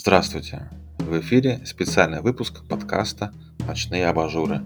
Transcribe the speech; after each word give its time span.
Здравствуйте! 0.00 0.62
В 0.98 1.18
эфире 1.18 1.60
специальный 1.64 2.20
выпуск 2.20 2.62
подкаста 2.68 3.32
«Ночные 3.66 4.06
абажуры». 4.06 4.62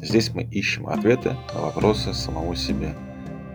Здесь 0.00 0.30
мы 0.32 0.42
ищем 0.42 0.86
ответы 0.86 1.36
на 1.54 1.60
вопросы 1.60 2.14
самому 2.14 2.54
себе. 2.54 2.94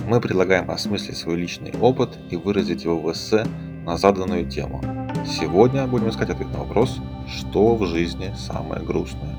Мы 0.07 0.21
предлагаем 0.21 0.69
осмыслить 0.69 1.17
свой 1.17 1.37
личный 1.37 1.73
опыт 1.81 2.15
и 2.29 2.35
выразить 2.35 2.83
его 2.83 2.99
в 2.99 3.11
эссе 3.11 3.43
на 3.87 3.97
заданную 3.97 4.47
тему. 4.47 4.83
Сегодня 5.25 5.87
будем 5.87 6.09
искать 6.09 6.29
ответ 6.29 6.51
на 6.51 6.59
вопрос 6.59 6.99
«Что 7.27 7.75
в 7.75 7.87
жизни 7.87 8.31
самое 8.37 8.85
грустное?». 8.85 9.35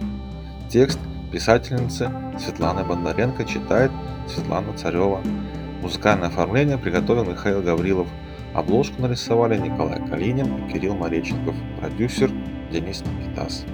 Текст 0.69 0.99
писательницы 1.31 2.11
Светланы 2.37 2.83
Бондаренко 2.83 3.45
читает 3.45 3.93
Светлана 4.27 4.77
Царева. 4.77 5.21
Музыкальное 5.83 6.31
оформление 6.31 6.79
приготовил 6.79 7.25
Михаил 7.25 7.63
Гаврилов– 7.63 8.09
Обложку 8.57 9.03
нарисовали 9.03 9.59
Николай 9.59 10.01
Калинин 10.09 10.47
и 10.47 10.73
Кирилл 10.73 10.97
Мореченков, 10.97 11.55
продюсер 11.79 12.31
Денис 12.73 13.03
Никитас. 13.03 13.67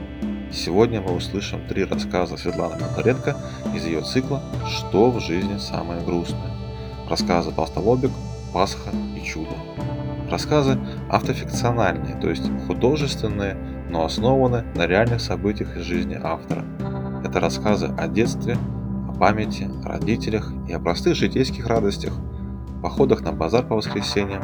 Сегодня 0.50 1.00
мы 1.00 1.14
услышим 1.14 1.64
три 1.68 1.84
рассказа 1.84 2.36
Светланы 2.36 2.78
Бондаренко 2.80 3.36
из 3.76 3.86
ее 3.86 4.00
цикла 4.00 4.42
«Что 4.66 5.12
в 5.12 5.20
жизни 5.20 5.56
самое 5.58 6.02
грустное». 6.02 6.50
Рассказы 7.08 7.52
«Толстолобик», 7.52 8.10
«Пасха» 8.52 8.90
и 9.16 9.24
«Чудо». 9.24 9.54
Рассказы 10.28 10.76
автофикциональные, 11.08 12.16
то 12.16 12.28
есть 12.28 12.50
художественные, 12.66 13.54
но 13.88 14.04
основаны 14.04 14.64
на 14.74 14.88
реальных 14.88 15.20
событиях 15.20 15.76
из 15.76 15.82
жизни 15.82 16.18
автора. 16.20 16.64
Это 17.24 17.38
рассказы 17.38 17.86
о 17.96 18.08
детстве, 18.08 18.56
о 19.08 19.14
памяти, 19.16 19.70
о 19.84 19.90
родителях 19.90 20.52
и 20.68 20.72
о 20.72 20.80
простых 20.80 21.14
житейских 21.14 21.68
радостях, 21.68 22.14
походах 22.82 23.20
на 23.20 23.30
базар 23.30 23.64
по 23.64 23.76
воскресеньям, 23.76 24.42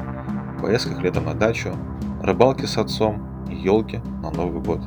поездках 0.60 1.02
летом 1.02 1.24
на 1.24 1.34
дачу, 1.34 1.74
рыбалке 2.22 2.66
с 2.66 2.76
отцом 2.76 3.46
и 3.50 3.54
елки 3.54 4.00
на 4.22 4.30
Новый 4.30 4.62
год. 4.62 4.80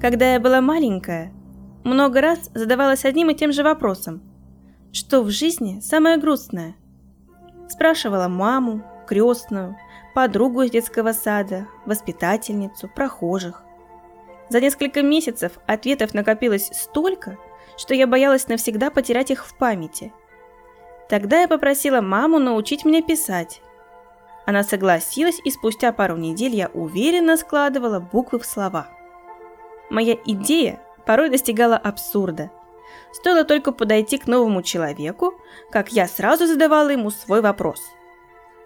Когда 0.00 0.32
я 0.32 0.40
была 0.40 0.60
маленькая, 0.60 1.32
много 1.84 2.20
раз 2.20 2.50
задавалась 2.54 3.04
одним 3.04 3.30
и 3.30 3.34
тем 3.34 3.52
же 3.52 3.62
вопросом. 3.62 4.22
Что 4.92 5.22
в 5.22 5.30
жизни 5.30 5.80
самое 5.80 6.18
грустное? 6.18 6.76
Спрашивала 7.68 8.28
маму, 8.28 8.82
крестную, 9.06 9.76
подругу 10.14 10.62
из 10.62 10.70
детского 10.70 11.12
сада, 11.12 11.66
воспитательницу, 11.84 12.88
прохожих. 12.88 13.62
За 14.48 14.60
несколько 14.60 15.02
месяцев 15.02 15.52
ответов 15.66 16.14
накопилось 16.14 16.70
столько, 16.72 17.36
что 17.76 17.94
я 17.94 18.06
боялась 18.06 18.48
навсегда 18.48 18.90
потерять 18.90 19.30
их 19.30 19.44
в 19.44 19.56
памяти– 19.56 20.12
Тогда 21.08 21.42
я 21.42 21.48
попросила 21.48 22.00
маму 22.00 22.38
научить 22.38 22.84
меня 22.84 23.02
писать. 23.02 23.60
Она 24.44 24.62
согласилась, 24.62 25.40
и 25.44 25.50
спустя 25.50 25.92
пару 25.92 26.16
недель 26.16 26.54
я 26.54 26.68
уверенно 26.68 27.36
складывала 27.36 28.00
буквы 28.00 28.38
в 28.38 28.46
слова. 28.46 28.88
Моя 29.90 30.16
идея 30.24 30.80
порой 31.04 31.30
достигала 31.30 31.76
абсурда. 31.76 32.50
Стоило 33.12 33.44
только 33.44 33.72
подойти 33.72 34.18
к 34.18 34.26
новому 34.26 34.62
человеку, 34.62 35.34
как 35.70 35.92
я 35.92 36.06
сразу 36.06 36.46
задавала 36.46 36.88
ему 36.90 37.10
свой 37.10 37.40
вопрос. 37.40 37.80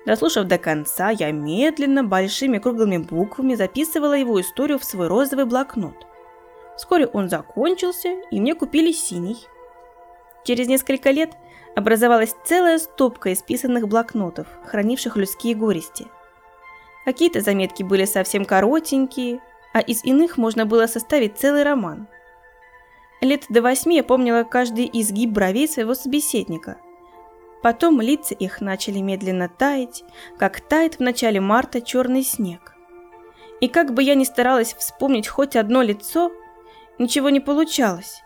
Дослушав 0.06 0.46
до 0.46 0.58
конца, 0.58 1.10
я 1.10 1.30
медленно, 1.30 2.02
большими 2.02 2.58
круглыми 2.58 2.98
буквами 2.98 3.54
записывала 3.54 4.14
его 4.14 4.40
историю 4.40 4.78
в 4.78 4.84
свой 4.84 5.08
розовый 5.08 5.44
блокнот. 5.44 6.06
Вскоре 6.76 7.06
он 7.06 7.28
закончился, 7.28 8.08
и 8.30 8.40
мне 8.40 8.54
купили 8.54 8.92
синий. 8.92 9.36
Через 10.44 10.68
несколько 10.68 11.10
лет– 11.10 11.32
образовалась 11.76 12.34
целая 12.44 12.78
стопка 12.78 13.32
исписанных 13.32 13.88
блокнотов, 13.88 14.46
хранивших 14.66 15.16
людские 15.16 15.54
горести. 15.54 16.06
Какие-то 17.04 17.40
заметки 17.40 17.82
были 17.82 18.04
совсем 18.04 18.44
коротенькие, 18.44 19.40
а 19.72 19.80
из 19.80 20.04
иных 20.04 20.36
можно 20.36 20.66
было 20.66 20.86
составить 20.86 21.38
целый 21.38 21.62
роман. 21.62 22.08
Лет 23.20 23.44
до 23.48 23.62
восьми 23.62 23.96
я 23.96 24.04
помнила 24.04 24.44
каждый 24.44 24.88
изгиб 24.92 25.30
бровей 25.30 25.68
своего 25.68 25.94
собеседника. 25.94 26.78
Потом 27.62 28.00
лица 28.00 28.34
их 28.34 28.60
начали 28.60 29.00
медленно 29.00 29.48
таять, 29.48 30.02
как 30.38 30.60
тает 30.60 30.94
в 30.94 31.00
начале 31.00 31.40
марта 31.40 31.82
черный 31.82 32.22
снег. 32.22 32.74
И 33.60 33.68
как 33.68 33.92
бы 33.92 34.02
я 34.02 34.14
ни 34.14 34.24
старалась 34.24 34.74
вспомнить 34.74 35.28
хоть 35.28 35.56
одно 35.56 35.82
лицо, 35.82 36.32
ничего 36.98 37.28
не 37.28 37.40
получалось. 37.40 38.22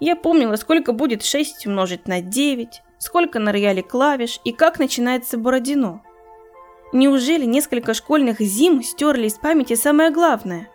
Я 0.00 0.16
помнила, 0.16 0.56
сколько 0.56 0.92
будет 0.92 1.24
6 1.24 1.66
умножить 1.66 2.08
на 2.08 2.20
9, 2.20 2.82
сколько 2.98 3.38
на 3.38 3.52
рояле 3.52 3.82
клавиш 3.82 4.40
и 4.44 4.52
как 4.52 4.78
начинается 4.78 5.38
Бородино. 5.38 6.02
Неужели 6.92 7.44
несколько 7.44 7.94
школьных 7.94 8.40
зим 8.40 8.82
стерли 8.82 9.26
из 9.26 9.34
памяти 9.34 9.74
самое 9.74 10.10
главное? 10.10 10.68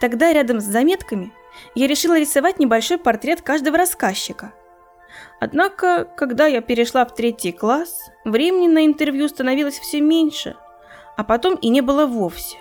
Тогда 0.00 0.32
рядом 0.32 0.60
с 0.60 0.64
заметками 0.64 1.32
я 1.74 1.86
решила 1.86 2.18
рисовать 2.18 2.58
небольшой 2.58 2.98
портрет 2.98 3.42
каждого 3.42 3.78
рассказчика. 3.78 4.52
Однако, 5.40 6.04
когда 6.04 6.46
я 6.46 6.60
перешла 6.60 7.04
в 7.04 7.14
третий 7.14 7.52
класс, 7.52 8.10
времени 8.24 8.68
на 8.68 8.84
интервью 8.84 9.28
становилось 9.28 9.78
все 9.78 10.00
меньше, 10.00 10.56
а 11.16 11.24
потом 11.24 11.54
и 11.54 11.68
не 11.68 11.80
было 11.80 12.06
вовсе. 12.06 12.58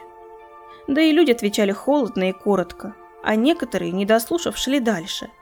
Да 0.88 1.02
и 1.02 1.12
люди 1.12 1.32
отвечали 1.32 1.72
холодно 1.72 2.30
и 2.30 2.32
коротко, 2.32 2.96
а 3.24 3.36
некоторые, 3.36 3.92
не 3.92 4.06
дослушав, 4.06 4.58
шли 4.58 4.80
дальше– 4.80 5.30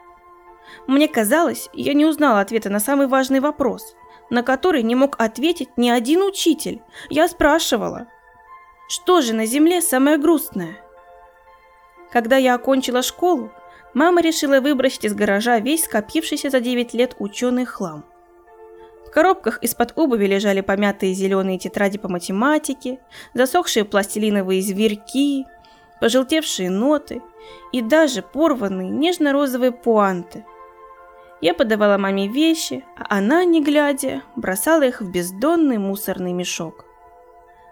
мне 0.87 1.07
казалось, 1.07 1.69
я 1.73 1.93
не 1.93 2.05
узнала 2.05 2.41
ответа 2.41 2.69
на 2.69 2.79
самый 2.79 3.07
важный 3.07 3.39
вопрос, 3.39 3.95
на 4.29 4.43
который 4.43 4.83
не 4.83 4.95
мог 4.95 5.15
ответить 5.19 5.69
ни 5.77 5.89
один 5.89 6.21
учитель. 6.21 6.81
Я 7.09 7.27
спрашивала, 7.27 8.07
что 8.87 9.21
же 9.21 9.33
на 9.33 9.45
земле 9.45 9.81
самое 9.81 10.17
грустное? 10.17 10.77
Когда 12.11 12.37
я 12.37 12.55
окончила 12.55 13.01
школу, 13.01 13.51
мама 13.93 14.21
решила 14.21 14.61
выбросить 14.61 15.05
из 15.05 15.13
гаража 15.13 15.59
весь 15.59 15.85
скопившийся 15.85 16.49
за 16.49 16.59
9 16.59 16.93
лет 16.93 17.15
ученый 17.19 17.65
хлам. 17.65 18.05
В 19.07 19.11
коробках 19.11 19.63
из-под 19.63 19.93
обуви 19.95 20.25
лежали 20.25 20.61
помятые 20.61 21.13
зеленые 21.13 21.57
тетради 21.57 21.97
по 21.97 22.09
математике, 22.09 22.99
засохшие 23.33 23.85
пластилиновые 23.85 24.61
зверьки, 24.61 25.45
пожелтевшие 26.01 26.69
ноты 26.69 27.21
и 27.71 27.81
даже 27.81 28.21
порванные 28.21 28.89
нежно-розовые 28.89 29.71
пуанты– 29.71 30.45
я 31.41 31.53
подавала 31.53 31.97
маме 31.97 32.27
вещи, 32.27 32.85
а 32.95 33.17
она, 33.17 33.43
не 33.43 33.61
глядя, 33.61 34.23
бросала 34.35 34.83
их 34.83 35.01
в 35.01 35.11
бездонный 35.11 35.77
мусорный 35.77 36.33
мешок. 36.33 36.85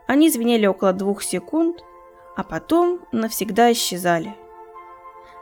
Они 0.06 0.29
звенели 0.29 0.66
около 0.66 0.91
двух 0.94 1.24
секунд, 1.24 1.78
а 2.35 2.44
потом 2.44 3.00
навсегда 3.12 3.72
исчезали. 3.72 4.35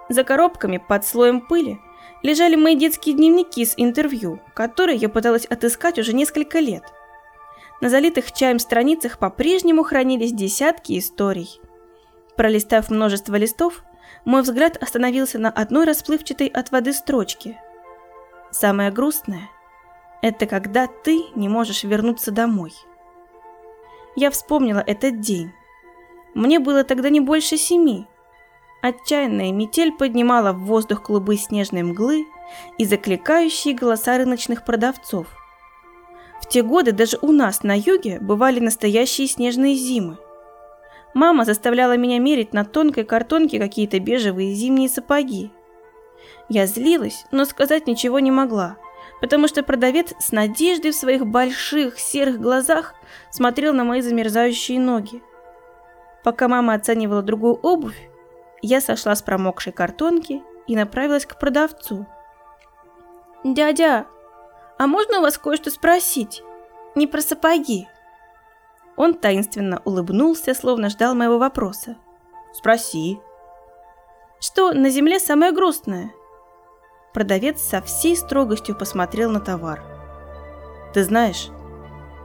За 0.10 0.24
коробками 0.24 0.78
под 0.78 1.06
слоем 1.06 1.42
пыли 1.42 1.80
лежали 2.22 2.56
мои 2.56 2.76
детские 2.76 3.16
дневники 3.16 3.66
с 3.66 3.74
интервью, 3.78 4.40
которые 4.54 4.98
я 4.98 5.10
пыталась 5.10 5.46
отыскать 5.46 5.98
уже 5.98 6.14
несколько 6.14 6.60
лет. 6.60 6.84
На 7.80 7.90
залитых 7.90 8.32
чаем 8.32 8.60
страницах 8.60 9.18
по-прежнему 9.18 9.84
хранились 9.84 10.32
десятки 10.32 11.00
историй. 11.00 11.60
Пролистав 12.38 12.92
множество 12.92 13.36
листов, 13.36 13.84
мой 14.26 14.44
взгляд 14.44 14.78
остановился 14.78 15.40
на 15.40 15.50
одной 15.50 15.86
расплывчатой 15.86 16.48
от 16.48 16.72
воды 16.72 16.94
строчке– 16.94 17.60
Самое 18.52 18.92
грустное– 18.92 19.50
это 20.22 20.46
когда 20.46 20.88
ты 20.88 21.24
не 21.36 21.48
можешь 21.48 21.84
вернуться 21.84 22.32
домой. 22.32 22.74
Я 24.18 24.30
вспомнила 24.30 24.84
этот 24.86 25.22
день. 25.22 25.52
Мне 26.34 26.60
было 26.60 26.84
тогда 26.84 27.10
не 27.10 27.22
больше 27.22 27.58
семи. 27.58 28.08
Отчаянная 28.82 29.54
метель 29.54 29.94
поднимала 29.94 30.52
в 30.52 30.66
воздух 30.66 31.04
клубы 31.04 31.38
снежной 31.38 31.84
мглы 31.84 32.26
и 32.78 32.84
закликающие 32.84 33.74
голоса 33.74 34.18
рыночных 34.18 34.66
продавцов. 34.66 35.28
В 36.42 36.50
те 36.50 36.62
годы 36.62 36.92
даже 36.92 37.18
у 37.22 37.32
нас 37.32 37.64
на 37.64 37.78
юге 37.78 38.20
бывали 38.20 38.60
настоящие 38.60 39.28
снежные 39.28 39.76
зимы. 39.76 40.18
Мама 41.14 41.46
заставляла 41.46 41.96
меня 41.96 42.20
мерить 42.20 42.54
на 42.54 42.66
тонкой 42.66 43.06
картонке 43.06 43.60
какие-то 43.60 44.00
бежевые 44.00 44.54
зимние 44.56 44.90
сапоги. 44.90 45.52
Я 46.50 46.66
злилась, 46.66 47.26
но 47.32 47.46
сказать 47.46 47.88
ничего 47.88 48.20
не 48.20 48.32
могла, 48.32 48.78
потому 49.22 49.48
что 49.48 49.64
продавец 49.64 50.14
с 50.20 50.32
надеждой 50.32 50.92
в 50.92 50.96
своих 50.96 51.26
больших 51.26 52.00
серых 52.00 52.40
глазах 52.40 52.96
смотрел 53.30 53.74
на 53.74 53.84
мои 53.84 54.02
замерзающие 54.02 54.80
ноги. 54.80 55.22
Пока 56.24 56.48
мама 56.48 56.74
оценивала 56.74 57.22
другую 57.22 57.56
обувь, 57.56 58.10
я 58.62 58.82
сошла 58.82 59.16
с 59.16 59.22
промокшей 59.22 59.74
картонки 59.74 60.44
и 60.68 60.76
направилась 60.76 61.26
к 61.26 61.40
продавцу. 61.40 62.06
«Дядя, 63.44 64.06
а 64.78 64.88
можно 64.88 65.20
у 65.20 65.22
вас 65.22 65.38
кое-что 65.38 65.72
спросить? 65.72 66.44
Не 66.96 67.08
про 67.08 67.22
сапоги?» 67.22 67.88
Он 68.98 69.16
таинственно 69.16 69.82
улыбнулся, 69.84 70.54
словно 70.54 70.90
ждал 70.90 71.16
моего 71.16 71.40
вопроса. 71.40 71.98
«Спроси». 72.54 73.20
«Что 74.40 74.74
на 74.74 74.90
земле 74.90 75.20
самое 75.20 75.52
грустное?» 75.52 76.12
Продавец 77.14 77.62
со 77.62 77.82
всей 77.82 78.16
строгостью 78.16 78.76
посмотрел 78.76 79.32
на 79.32 79.40
товар. 79.40 79.84
«Ты 80.94 81.04
знаешь, 81.04 81.50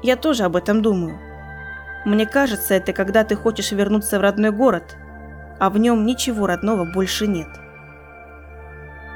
я 0.03 0.17
тоже 0.17 0.45
об 0.45 0.57
этом 0.57 0.83
думаю. 0.83 1.19
Мне 2.05 2.27
кажется, 2.27 2.75
это 2.75 2.93
когда 2.93 3.25
ты 3.25 3.35
хочешь 3.35 3.73
вернуться 3.73 4.19
в 4.19 4.23
родной 4.23 4.53
город, 4.53 4.97
а 5.59 5.71
в 5.71 5.79
нем 5.79 6.07
ничего 6.07 6.47
родного 6.47 6.85
больше 6.85 7.27
нет. 7.27 7.49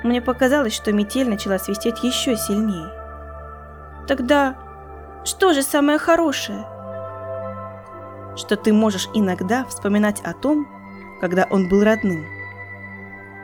Мне 0.02 0.20
показалось, 0.20 0.74
что 0.74 0.92
метель 0.92 1.28
начала 1.28 1.58
свистеть 1.58 2.02
еще 2.02 2.36
сильнее. 2.36 2.88
Тогда 4.08 4.56
что 5.24 5.52
же 5.52 5.62
самое 5.62 5.98
хорошее? 5.98 6.64
Что 8.36 8.56
ты 8.56 8.72
можешь 8.72 9.08
иногда 9.14 9.64
вспоминать 9.66 10.20
о 10.22 10.32
том, 10.32 10.66
когда 11.20 11.46
он 11.50 11.68
был 11.68 11.84
родным. 11.84 12.26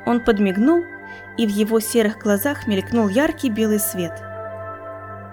Он 0.06 0.20
подмигнул, 0.20 0.82
и 1.36 1.46
в 1.46 1.50
его 1.50 1.80
серых 1.80 2.18
глазах 2.18 2.66
мелькнул 2.66 3.08
яркий 3.08 3.50
белый 3.50 3.78
свет. 3.78 4.12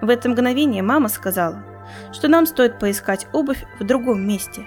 В 0.02 0.10
это 0.10 0.30
мгновение 0.30 0.84
мама 0.84 1.10
сказала, 1.10 1.64
что 2.12 2.28
нам 2.28 2.46
стоит 2.46 2.80
поискать 2.80 3.28
обувь 3.34 3.64
в 3.80 3.86
другом 3.86 4.28
месте. 4.28 4.66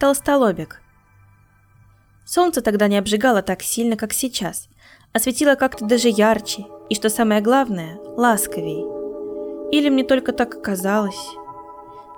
Толстолобик 0.00 0.80
Солнце 2.24 2.62
тогда 2.62 2.88
не 2.88 2.98
обжигало 2.98 3.42
так 3.42 3.62
сильно, 3.62 3.96
как 3.96 4.12
сейчас, 4.12 4.68
а 5.12 5.18
светило 5.18 5.54
как-то 5.54 5.84
даже 5.84 6.08
ярче 6.08 6.64
и, 6.88 6.94
что 6.94 7.10
самое 7.10 7.40
главное, 7.40 7.98
ласковей. 8.16 8.84
Или 9.70 9.88
мне 9.90 10.04
только 10.04 10.32
так 10.32 10.62
казалось. 10.62 11.36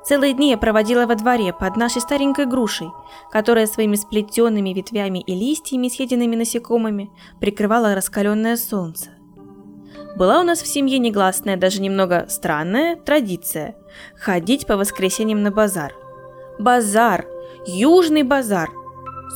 Целые 0.07 0.35
дни 0.35 0.51
я 0.51 0.57
проводила 0.57 1.05
во 1.05 1.17
дворе 1.17 1.53
под 1.53 1.77
нашей 1.77 2.01
старенькой 2.01 2.47
грушей, 2.47 2.93
которая 3.29 3.67
своими 3.67 3.97
сплетенными 3.97 4.71
ветвями 4.71 5.19
и 5.19 5.35
листьями, 5.35 5.89
съеденными 5.89 6.37
насекомыми, 6.37 7.11
прикрывала 7.41 7.93
раскаленное 7.97 8.57
солнце. 8.57 9.11
Была 10.17 10.41
у 10.41 10.45
нас 10.45 10.63
в 10.63 10.67
семье 10.69 11.01
негласная, 11.01 11.57
даже 11.57 11.81
немного 11.81 12.27
странная 12.29 12.95
традиция– 12.95 13.75
ходить 14.17 14.65
по 14.69 14.77
воскресеньям 14.77 15.43
на 15.43 15.51
базар. 15.51 15.93
Базар! 16.61 17.27
Южный 17.67 18.23
базар! 18.23 18.71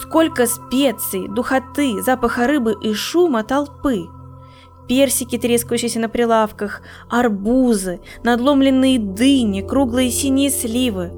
Сколько 0.01 0.47
специй, 0.47 1.27
духоты, 1.27 2.01
запаха 2.01 2.47
рыбы 2.47 2.77
и 2.81 2.95
шума 2.95 3.43
толпы– 3.43 4.07
персики, 4.91 5.39
трескающиеся 5.39 6.01
на 6.01 6.09
прилавках, 6.09 6.83
арбузы, 7.09 8.01
надломленные 8.25 8.99
дыни, 8.99 9.61
круглые 9.61 10.11
синие 10.11 10.51
сливы. 10.51 11.13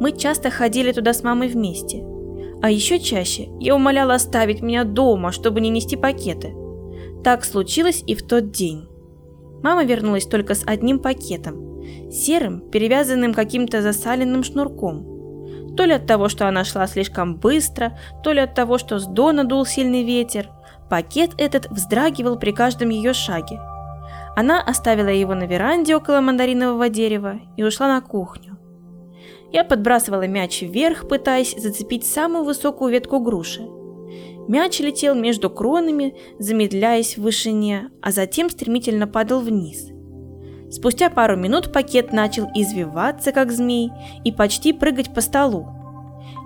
Мы 0.00 0.10
часто 0.10 0.50
ходили 0.50 0.90
туда 0.90 1.12
с 1.12 1.22
мамой 1.22 1.46
вместе. 1.46 2.04
А 2.62 2.68
еще 2.68 2.98
чаще 2.98 3.46
я 3.60 3.76
умоляла 3.76 4.14
оставить 4.14 4.60
меня 4.60 4.82
дома, 4.82 5.30
чтобы 5.30 5.60
не 5.60 5.68
нести 5.68 5.94
пакеты. 5.94 6.52
Так 7.22 7.44
случилось 7.44 8.02
и 8.08 8.16
в 8.16 8.26
тот 8.26 8.50
день. 8.50 8.88
Мама 9.62 9.84
вернулась 9.84 10.26
только 10.26 10.56
с 10.56 10.64
одним 10.66 10.98
пакетом, 10.98 11.80
серым, 12.10 12.68
перевязанным 12.72 13.34
каким-то 13.34 13.82
засаленным 13.82 14.42
шнурком. 14.42 15.76
То 15.76 15.84
ли 15.84 15.92
от 15.92 16.08
того, 16.08 16.28
что 16.28 16.48
она 16.48 16.64
шла 16.64 16.88
слишком 16.88 17.36
быстро, 17.36 17.96
то 18.24 18.32
ли 18.32 18.40
от 18.40 18.56
того, 18.56 18.78
что 18.78 18.98
с 18.98 19.06
дона 19.06 19.44
дул 19.44 19.64
сильный 19.64 20.02
ветер, 20.02 20.50
Пакет 20.88 21.32
этот 21.36 21.68
вздрагивал 21.70 22.38
при 22.38 22.52
каждом 22.52 22.90
ее 22.90 23.12
шаге. 23.12 23.60
Она 24.36 24.62
оставила 24.62 25.08
его 25.08 25.34
на 25.34 25.44
веранде 25.44 25.96
около 25.96 26.20
мандаринового 26.20 26.88
дерева 26.88 27.40
и 27.56 27.64
ушла 27.64 27.88
на 27.88 28.00
кухню. 28.00 28.56
Я 29.52 29.64
подбрасывала 29.64 30.26
мяч 30.26 30.62
вверх, 30.62 31.08
пытаясь 31.08 31.56
зацепить 31.56 32.06
самую 32.06 32.44
высокую 32.44 32.92
ветку 32.92 33.20
груши. 33.20 33.66
Мяч 34.48 34.78
летел 34.78 35.14
между 35.14 35.50
кронами, 35.50 36.14
замедляясь 36.38 37.16
в 37.16 37.22
вышине, 37.22 37.90
а 38.00 38.12
затем 38.12 38.48
стремительно 38.48 39.08
падал 39.08 39.40
вниз. 39.40 39.88
Спустя 40.70 41.10
пару 41.10 41.36
минут 41.36 41.72
пакет 41.72 42.12
начал 42.12 42.48
извиваться, 42.54 43.32
как 43.32 43.50
змей, 43.50 43.90
и 44.24 44.30
почти 44.30 44.72
прыгать 44.72 45.14
по 45.14 45.20
столу. 45.20 45.66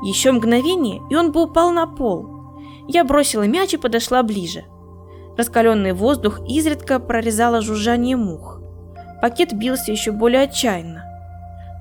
Еще 0.05 0.33
мгновение, 0.33 1.01
и 1.11 1.17
он 1.17 1.33
бы 1.33 1.43
упал 1.43 1.73
на 1.73 1.87
пол– 1.87 2.37
я 2.89 3.05
бросила 3.05 3.47
мяч 3.47 3.75
и 3.75 3.79
подошла 3.79 4.23
ближе. 4.23 4.65
Раскаленный 5.37 5.93
воздух 5.93 6.41
изредка 6.49 6.99
прорезало 6.99 7.61
жужжание 7.61 8.17
мух. 8.17 8.61
Пакет 9.23 9.53
бился 9.55 9.93
еще 9.93 10.13
более 10.13 10.43
отчаянно. 10.43 11.05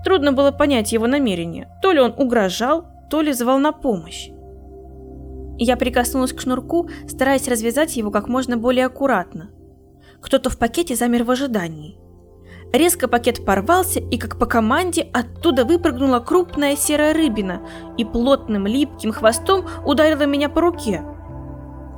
Трудно 0.03 0.31
было 0.31 0.51
понять 0.51 0.91
его 0.91 1.07
намерение. 1.07 1.69
То 1.81 1.91
ли 1.91 1.99
он 1.99 2.13
угрожал, 2.17 2.85
то 3.09 3.21
ли 3.21 3.33
звал 3.33 3.59
на 3.59 3.71
помощь. 3.71 4.29
Я 5.57 5.75
прикоснулась 5.75 6.31
к 6.31 6.39
шнурку, 6.39 6.89
стараясь 7.07 7.47
развязать 7.47 7.97
его 7.97 8.11
как 8.11 8.29
можно 8.29 8.55
более 8.55 8.85
аккуратно. 8.85 9.49
Кто-то 10.21 10.49
в 10.49 10.57
пакете 10.57 10.95
замер 10.95 11.23
в 11.23 11.31
ожидании. 11.31 11.99
Резко 12.71 13.07
пакет 13.07 13.45
порвался, 13.45 13.99
и 13.99 14.17
как 14.17 14.37
по 14.37 14.45
команде 14.45 15.07
оттуда 15.11 15.65
выпрыгнула 15.65 16.19
крупная 16.19 16.75
серая 16.75 17.13
рыбина 17.13 17.61
и 17.97 18.05
плотным 18.05 18.67
липким 18.67 19.11
хвостом 19.11 19.65
ударила 19.85 20.23
меня 20.23 20.49
по 20.49 20.61
руке. 20.61 21.03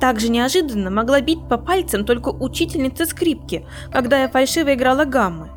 Так 0.00 0.18
же 0.18 0.30
неожиданно 0.30 0.90
могла 0.90 1.20
бить 1.20 1.46
по 1.48 1.58
пальцам 1.58 2.04
только 2.04 2.30
учительница 2.30 3.04
скрипки, 3.04 3.66
когда 3.92 4.22
я 4.22 4.28
фальшиво 4.28 4.72
играла 4.72 5.04
гаммы. 5.04 5.50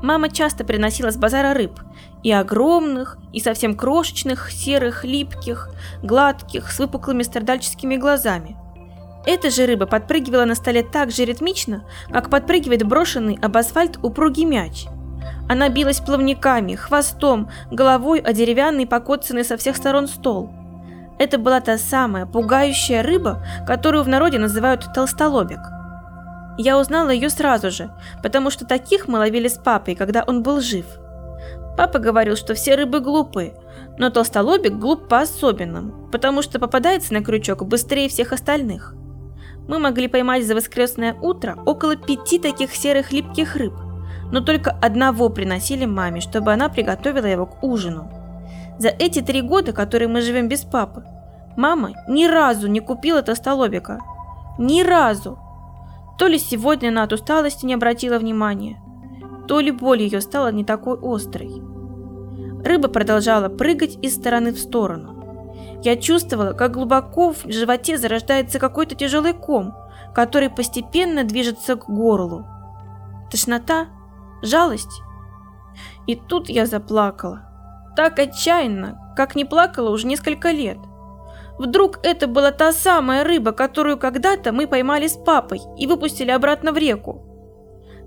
Мама 0.00 0.30
часто 0.30 0.64
приносила 0.64 1.10
с 1.10 1.16
базара 1.16 1.52
рыб, 1.52 1.80
и 2.22 2.30
огромных, 2.30 3.18
и 3.32 3.40
совсем 3.40 3.74
крошечных, 3.74 4.52
серых, 4.52 5.04
липких, 5.04 5.70
гладких, 6.04 6.70
с 6.70 6.78
выпуклыми 6.78 7.24
страдальческими 7.24 7.96
глазами– 7.96 8.56
эта 9.28 9.50
же 9.50 9.66
рыба 9.66 9.84
подпрыгивала 9.84 10.46
на 10.46 10.54
столе 10.54 10.82
так 10.82 11.10
же 11.10 11.26
ритмично, 11.26 11.84
как 12.10 12.30
подпрыгивает 12.30 12.84
брошенный 12.84 13.38
об 13.42 13.58
асфальт 13.58 13.98
упругий 14.02 14.46
мяч. 14.46 14.86
Она 15.50 15.68
билась 15.68 16.00
плавниками, 16.00 16.76
хвостом, 16.76 17.50
головой 17.70 18.20
о 18.20 18.32
деревянный 18.32 18.86
покоцанный 18.86 19.44
со 19.44 19.58
всех 19.58 19.76
сторон 19.76 20.08
стол. 20.08 20.50
Это 21.18 21.36
была 21.36 21.60
та 21.60 21.76
самая 21.76 22.24
пугающая 22.24 23.02
рыба, 23.02 23.44
которую 23.66 24.02
в 24.02 24.08
народе 24.08 24.38
называют 24.38 24.88
толстолобик. 24.94 25.60
Я 26.56 26.78
узнала 26.78 27.10
ее 27.10 27.28
сразу 27.28 27.70
же, 27.70 27.90
потому 28.22 28.48
что 28.48 28.64
таких 28.64 29.08
мы 29.08 29.18
ловили 29.18 29.48
с 29.48 29.58
папой, 29.58 29.94
когда 29.94 30.24
он 30.26 30.42
был 30.42 30.62
жив. 30.62 30.86
Папа 31.76 31.98
говорил, 31.98 32.34
что 32.34 32.54
все 32.54 32.76
рыбы 32.76 33.00
глупые, 33.00 33.54
но 33.98 34.08
толстолобик 34.08 34.72
глуп 34.72 35.06
по-особенному, 35.06 36.08
потому 36.10 36.40
что 36.40 36.58
попадается 36.58 37.12
на 37.12 37.22
крючок 37.22 37.66
быстрее 37.66 38.08
всех 38.08 38.32
остальных 38.32 38.94
мы 39.68 39.78
могли 39.78 40.08
поймать 40.08 40.46
за 40.46 40.54
воскресное 40.54 41.14
утро 41.14 41.56
около 41.66 41.94
пяти 41.94 42.38
таких 42.38 42.74
серых 42.74 43.12
липких 43.12 43.54
рыб, 43.54 43.74
но 44.32 44.40
только 44.40 44.70
одного 44.70 45.28
приносили 45.28 45.84
маме, 45.84 46.20
чтобы 46.20 46.52
она 46.52 46.68
приготовила 46.68 47.26
его 47.26 47.46
к 47.46 47.62
ужину. 47.62 48.10
За 48.78 48.88
эти 48.88 49.20
три 49.20 49.42
года, 49.42 49.72
которые 49.72 50.08
мы 50.08 50.22
живем 50.22 50.48
без 50.48 50.62
папы, 50.62 51.04
мама 51.56 51.92
ни 52.08 52.26
разу 52.26 52.66
не 52.66 52.80
купила 52.80 53.22
толстолобика. 53.22 54.00
Ни 54.58 54.82
разу. 54.82 55.38
То 56.18 56.26
ли 56.26 56.38
сегодня 56.38 56.88
она 56.88 57.04
от 57.04 57.12
усталости 57.12 57.66
не 57.66 57.74
обратила 57.74 58.18
внимания, 58.18 58.80
то 59.46 59.60
ли 59.60 59.70
боль 59.70 60.02
ее 60.02 60.20
стала 60.20 60.50
не 60.50 60.64
такой 60.64 60.98
острой. 61.00 61.62
Рыба 62.64 62.88
продолжала 62.88 63.48
прыгать 63.48 63.98
из 64.02 64.16
стороны 64.16 64.52
в 64.52 64.58
сторону. 64.58 65.17
Я 65.82 65.96
чувствовала, 65.96 66.52
как 66.52 66.72
глубоко 66.72 67.32
в 67.32 67.44
животе 67.46 67.98
зарождается 67.98 68.58
какой-то 68.58 68.94
тяжелый 68.94 69.32
ком, 69.32 69.74
который 70.14 70.50
постепенно 70.50 71.24
движется 71.24 71.76
к 71.76 71.88
горлу. 71.88 72.46
Тошнота, 73.30 73.86
жалость. 74.42 75.02
И 76.06 76.16
тут 76.16 76.48
я 76.48 76.66
заплакала. 76.66 77.42
Так 77.96 78.18
отчаянно, 78.18 79.12
как 79.16 79.36
не 79.36 79.44
плакала 79.44 79.90
уже 79.90 80.06
несколько 80.06 80.50
лет. 80.50 80.78
Вдруг 81.58 81.98
это 82.02 82.26
была 82.26 82.52
та 82.52 82.72
самая 82.72 83.24
рыба, 83.24 83.52
которую 83.52 83.98
когда-то 83.98 84.52
мы 84.52 84.66
поймали 84.66 85.08
с 85.08 85.16
папой 85.16 85.60
и 85.76 85.86
выпустили 85.86 86.30
обратно 86.30 86.72
в 86.72 86.78
реку. 86.78 87.24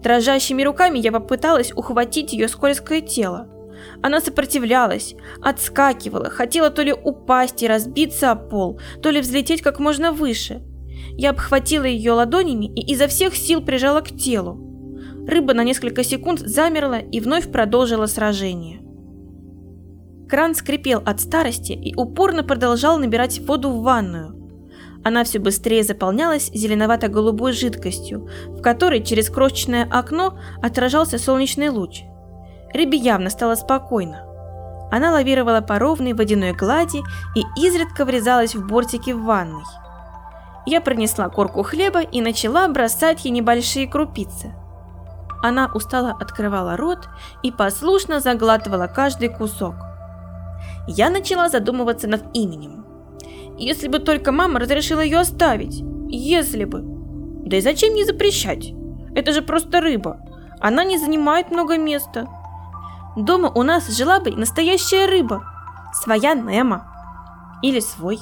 Дрожащими 0.01 0.63
руками 0.63 1.00
я 1.00 1.12
попыталась 1.12 1.74
ухватить 1.74 2.34
ее 2.34 2.48
скользкое 2.48 3.01
тело. 3.01 3.48
Она 4.01 4.20
сопротивлялась, 4.20 5.15
отскакивала, 5.41 6.29
хотела 6.29 6.70
то 6.70 6.81
ли 6.81 6.93
упасть 6.93 7.62
и 7.62 7.67
разбиться 7.67 8.31
о 8.31 8.36
пол, 8.36 8.79
то 9.01 9.10
ли 9.12 9.22
взлететь 9.22 9.62
как 9.62 9.79
можно 9.79 10.12
выше. 10.12 10.62
Я 11.17 11.31
обхватила 11.31 11.84
ее 11.84 12.13
ладонями 12.13 12.65
и 12.65 12.91
изо 12.93 13.08
всех 13.08 13.36
сил 13.36 13.62
прижала 13.62 14.01
к 14.01 14.10
телу. 14.10 14.67
Рыба 15.27 15.53
на 15.53 15.63
несколько 15.63 16.03
секунд 16.03 16.39
замерла 16.39 17.00
и 17.00 17.20
вновь 17.20 17.51
продолжила 17.51 18.08
сражение. 18.08 18.81
Кран 20.27 20.55
скрипел 20.55 21.01
от 21.05 21.20
старости 21.20 21.74
и 21.74 21.93
упорно 21.96 22.43
продолжал 22.43 22.98
набирать 22.98 23.39
воду 23.39 23.70
в 23.70 23.84
ванную. 23.84 24.38
Она 25.03 25.24
все 25.24 25.39
быстрее 25.39 25.84
заполнялась 25.84 26.50
зеленовато-голубой 26.53 27.53
жидкостью, 27.53 28.29
в 28.48 28.62
которой 28.62 29.03
через 29.03 29.29
крошечное 29.29 29.84
окно 29.84 30.39
отражался 30.62 31.17
солнечный 31.17 31.70
луч. 31.70 32.03
Рыбе 32.74 32.98
явно 32.98 33.30
стало 33.30 33.56
спокойно. 33.56 34.25
Она 34.92 35.12
лавировала 35.12 35.62
по 35.62 35.80
ровной 35.80 36.13
водяной 36.13 36.54
глади 36.54 37.00
и 37.36 37.44
изредка 37.66 38.04
врезалась 38.06 38.56
в 38.56 38.68
бортики 38.68 39.12
в 39.12 39.24
ванной. 39.24 39.63
Я 40.66 40.82
принесла 40.82 41.30
корку 41.30 41.63
хлеба 41.63 42.01
и 42.01 42.22
начала 42.22 42.68
бросать 42.68 43.25
ей 43.25 43.32
небольшие 43.32 43.88
крупицы. 43.88 44.54
Она 45.42 45.72
устало 45.74 46.12
открывала 46.12 46.78
рот 46.78 47.10
и 47.42 47.51
послушно 47.51 48.20
заглатывала 48.20 48.88
каждый 48.88 49.30
кусок. 49.30 49.75
Я 50.88 51.10
начала 51.10 51.50
задумываться 51.50 52.08
над 52.08 52.24
именем. 52.34 52.86
Если 53.58 53.88
бы 53.88 54.00
только 54.00 54.32
мама 54.32 54.60
разрешила 54.60 55.01
ее 55.01 55.20
оставить. 55.20 55.84
Если 56.10 56.66
бы. 56.66 56.82
Да 57.46 57.58
и 57.58 57.62
зачем 57.62 57.94
ей 57.96 58.06
запрещать? 58.06 58.74
Это 59.16 59.34
же 59.34 59.42
просто 59.42 59.82
рыба. 59.82 60.20
Она 60.60 60.84
не 60.84 60.98
занимает 60.98 61.50
много 61.50 61.78
места. 61.78 62.28
Дома 63.15 63.50
у 63.50 63.63
нас 63.63 63.89
жила 63.89 64.20
бы 64.20 64.32
настоящая 64.32 65.06
рыба. 65.06 65.44
Своя 65.94 66.34
Немо. 66.34 66.88
Или 67.62 67.80
свой. 67.80 68.20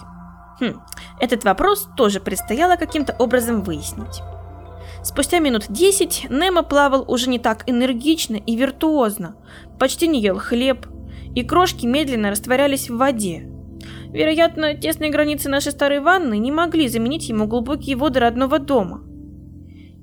Хм, 0.59 0.81
этот 1.19 1.43
вопрос 1.43 1.87
тоже 1.95 2.19
предстояло 2.19 2.75
каким-то 2.75 3.15
образом 3.19 3.61
выяснить. 3.61 4.21
Спустя 5.03 5.39
минут 5.39 5.65
десять 5.69 6.27
Немо 6.29 6.63
плавал 6.63 7.05
уже 7.07 7.29
не 7.29 7.39
так 7.39 7.63
энергично 7.69 8.35
и 8.35 8.55
виртуозно, 8.55 9.35
почти 9.79 10.07
не 10.07 10.19
ел 10.19 10.37
хлеб, 10.37 10.87
и 11.35 11.43
крошки 11.43 11.85
медленно 11.85 12.31
растворялись 12.31 12.89
в 12.89 12.97
воде. 12.97 13.49
Вероятно, 14.11 14.73
тесные 14.73 15.11
границы 15.11 15.49
нашей 15.49 15.71
старой 15.71 15.99
ванны 15.99 16.37
не 16.39 16.51
могли 16.51 16.87
заменить 16.87 17.29
ему 17.29 17.45
глубокие 17.45 17.95
воды 17.95 18.19
родного 18.19 18.57
дома. 18.59 19.03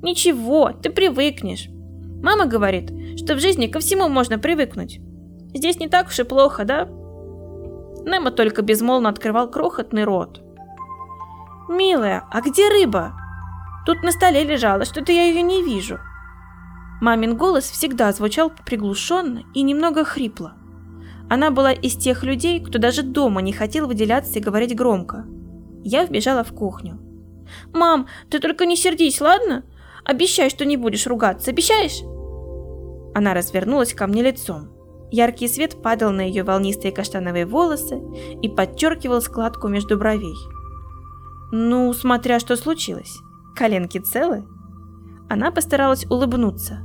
Ничего, 0.00 0.70
ты 0.70 0.90
привыкнешь. 0.90 1.68
Мама 2.22 2.46
говорит, 2.46 2.90
что 3.18 3.34
в 3.34 3.40
жизни 3.40 3.66
ко 3.66 3.78
всему 3.78 4.08
можно 4.08 4.38
привыкнуть. 4.38 5.00
Здесь 5.54 5.78
не 5.78 5.88
так 5.88 6.08
уж 6.08 6.18
и 6.18 6.24
плохо, 6.24 6.64
да? 6.64 6.88
Немо 8.04 8.30
только 8.30 8.62
безмолвно 8.62 9.08
открывал 9.08 9.50
крохотный 9.50 10.04
рот. 10.04 10.42
«Милая, 11.68 12.24
а 12.30 12.40
где 12.40 12.68
рыба?» 12.68 13.14
Тут 13.84 14.02
на 14.02 14.12
столе 14.12 14.44
лежала, 14.44 14.84
что-то 14.84 15.12
я 15.12 15.24
ее 15.24 15.42
не 15.42 15.62
вижу. 15.62 15.98
Мамин 17.00 17.36
голос 17.36 17.64
всегда 17.64 18.12
звучал 18.12 18.52
приглушенно 18.64 19.42
и 19.54 19.62
немного 19.62 20.04
хрипло. 20.04 20.54
Она 21.28 21.50
была 21.50 21.72
из 21.72 21.96
тех 21.96 22.22
людей, 22.22 22.60
кто 22.60 22.78
даже 22.78 23.02
дома 23.02 23.42
не 23.42 23.52
хотел 23.52 23.86
выделяться 23.86 24.38
и 24.38 24.42
говорить 24.42 24.76
громко. 24.76 25.24
Я 25.82 26.04
вбежала 26.04 26.44
в 26.44 26.52
кухню. 26.52 27.00
«Мам, 27.72 28.06
ты 28.30 28.38
только 28.38 28.66
не 28.66 28.76
сердись, 28.76 29.20
ладно? 29.20 29.64
Обещай, 30.06 30.50
что 30.50 30.64
не 30.64 30.76
будешь 30.76 31.06
ругаться, 31.06 31.50
обещаешь?» 31.50 32.02
Она 33.14 33.34
развернулась 33.34 33.92
ко 33.92 34.06
мне 34.06 34.22
лицом. 34.22 34.68
Яркий 35.10 35.48
свет 35.48 35.82
падал 35.82 36.10
на 36.10 36.20
ее 36.20 36.44
волнистые 36.44 36.92
каштановые 36.92 37.46
волосы 37.46 38.00
и 38.40 38.48
подчеркивал 38.48 39.20
складку 39.20 39.68
между 39.68 39.98
бровей. 39.98 40.36
«Ну, 41.50 41.92
смотря 41.92 42.38
что 42.38 42.56
случилось. 42.56 43.18
Коленки 43.56 43.98
целы?» 43.98 44.44
Она 45.28 45.50
постаралась 45.50 46.06
улыбнуться. 46.06 46.78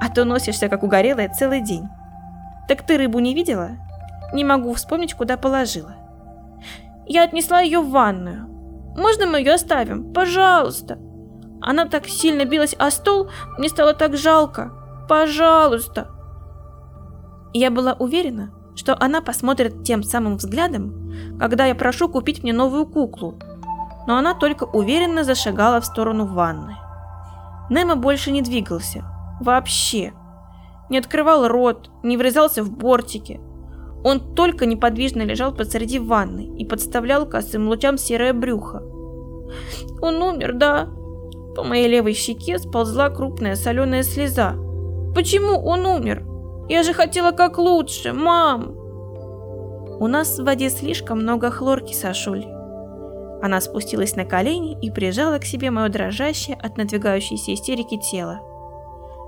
«А 0.00 0.08
то 0.08 0.24
носишься, 0.24 0.68
как 0.68 0.82
угорелая, 0.82 1.32
целый 1.32 1.60
день. 1.60 1.84
Так 2.68 2.84
ты 2.84 2.98
рыбу 2.98 3.20
не 3.20 3.34
видела?» 3.34 3.78
«Не 4.32 4.42
могу 4.42 4.72
вспомнить, 4.74 5.14
куда 5.14 5.36
положила». 5.36 5.94
«Я 7.06 7.22
отнесла 7.22 7.60
ее 7.60 7.80
в 7.80 7.90
ванную. 7.90 8.48
Можно 8.96 9.26
мы 9.26 9.38
ее 9.38 9.54
оставим? 9.54 10.12
Пожалуйста!» 10.12 10.98
Она 11.66 11.86
так 11.86 12.06
сильно 12.06 12.44
билась 12.44 12.74
о 12.78 12.90
стол, 12.90 13.30
мне 13.56 13.70
стало 13.70 13.94
так 13.94 14.16
жалко. 14.16 14.72
Пожалуйста!» 15.08 16.10
Я 17.54 17.70
была 17.70 17.94
уверена, 17.94 18.52
что 18.76 18.94
она 19.00 19.22
посмотрит 19.22 19.82
тем 19.82 20.02
самым 20.02 20.36
взглядом, 20.36 21.38
когда 21.40 21.64
я 21.64 21.74
прошу 21.74 22.10
купить 22.10 22.42
мне 22.42 22.52
новую 22.52 22.86
куклу, 22.86 23.38
но 24.06 24.16
она 24.18 24.34
только 24.34 24.64
уверенно 24.64 25.24
зашагала 25.24 25.80
в 25.80 25.86
сторону 25.86 26.26
ванны. 26.26 26.76
Немо 27.70 27.96
больше 27.96 28.30
не 28.30 28.42
двигался. 28.42 29.04
Вообще. 29.40 30.12
Не 30.90 30.98
открывал 30.98 31.48
рот, 31.48 31.90
не 32.02 32.18
врезался 32.18 32.62
в 32.62 32.70
бортики. 32.70 33.40
Он 34.04 34.34
только 34.34 34.66
неподвижно 34.66 35.22
лежал 35.22 35.54
посреди 35.54 35.98
ванны 35.98 36.54
и 36.58 36.66
подставлял 36.66 37.24
косым 37.24 37.68
лучам 37.68 37.96
серое 37.96 38.34
брюхо. 38.34 38.82
«Он 40.02 40.22
умер, 40.22 40.52
да?» 40.54 40.88
По 41.54 41.62
моей 41.62 41.88
левой 41.88 42.14
щеке 42.14 42.58
сползла 42.58 43.10
крупная 43.10 43.56
соленая 43.56 44.02
слеза. 44.02 44.54
«Почему 45.14 45.58
он 45.58 45.86
умер? 45.86 46.24
Я 46.68 46.82
же 46.82 46.92
хотела 46.92 47.30
как 47.30 47.58
лучше, 47.58 48.12
мам!» 48.12 48.74
«У 50.00 50.06
нас 50.08 50.38
в 50.38 50.44
воде 50.44 50.70
слишком 50.70 51.20
много 51.20 51.50
хлорки, 51.50 51.94
Сашуль. 51.94 52.44
Она 53.44 53.60
спустилась 53.60 54.16
на 54.16 54.24
колени 54.24 54.74
и 54.80 54.90
прижала 54.90 55.38
к 55.38 55.44
себе 55.44 55.70
мое 55.70 55.90
дрожащее 55.90 56.56
от 56.56 56.78
надвигающейся 56.78 57.52
истерики 57.52 57.98
тело. 57.98 58.40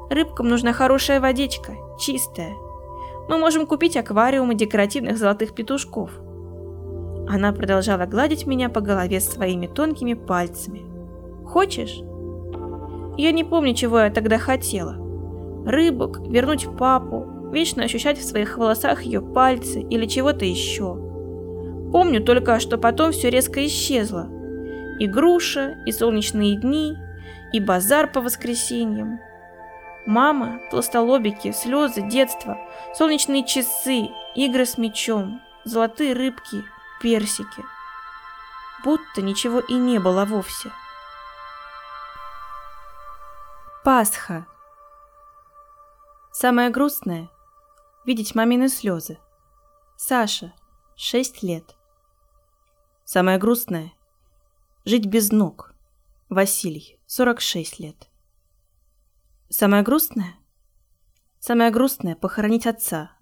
Рыбкам 0.08 0.48
нужна 0.48 0.72
хорошая 0.72 1.20
водичка, 1.20 1.74
чистая. 2.00 2.54
Мы 3.28 3.36
можем 3.36 3.66
купить 3.66 3.94
аквариумы 3.94 4.54
декоративных 4.54 5.18
золотых 5.18 5.54
петушков. 5.54 6.10
Она 7.28 7.52
продолжала 7.52 8.06
гладить 8.06 8.46
меня 8.46 8.70
по 8.70 8.80
голове 8.80 9.20
своими 9.20 9.66
тонкими 9.66 10.14
пальцами. 10.14 10.86
Хочешь? 11.44 12.00
Я 13.16 13.32
не 13.32 13.44
помню, 13.44 13.74
чего 13.74 14.00
я 14.00 14.10
тогда 14.10 14.38
хотела. 14.38 14.96
Рыбок, 15.66 16.20
вернуть 16.28 16.68
папу, 16.76 17.50
вечно 17.50 17.84
ощущать 17.84 18.18
в 18.18 18.24
своих 18.24 18.58
волосах 18.58 19.02
ее 19.02 19.20
пальцы 19.20 19.80
или 19.80 20.06
чего-то 20.06 20.44
еще. 20.44 20.94
Помню 21.92 22.22
только, 22.22 22.60
что 22.60 22.76
потом 22.78 23.12
все 23.12 23.30
резко 23.30 23.64
исчезло. 23.66 24.28
И 24.98 25.06
груша, 25.06 25.78
и 25.86 25.92
солнечные 25.92 26.56
дни, 26.56 26.96
и 27.52 27.60
базар 27.60 28.10
по 28.10 28.20
воскресеньям. 28.20 29.18
Мама, 30.06 30.60
толстолобики, 30.70 31.52
слезы, 31.52 32.02
детство, 32.02 32.58
солнечные 32.94 33.44
часы, 33.44 34.08
игры 34.34 34.66
с 34.66 34.78
мечом, 34.78 35.40
золотые 35.64 36.12
рыбки, 36.12 36.62
персики. 37.02 37.64
Будто 38.84 39.22
ничего 39.22 39.60
и 39.60 39.74
не 39.74 39.98
было 39.98 40.24
вовсе. 40.24 40.70
Пасха. 43.86 44.48
Самое 46.32 46.70
грустное– 46.70 47.30
видеть 48.04 48.34
мамины 48.34 48.68
слезы. 48.68 49.16
Саша, 49.96 50.52
6 50.96 51.44
лет. 51.44 51.76
Самое 53.04 53.38
грустное– 53.38 53.92
жить 54.84 55.06
без 55.06 55.30
ног. 55.30 55.72
Василий, 56.28 56.98
46 57.06 57.78
лет. 57.78 58.10
Самое 59.50 59.84
грустное? 59.84 60.34
Самое 61.38 61.70
грустное– 61.70 62.16
похоронить 62.16 62.66
отца. 62.66 63.12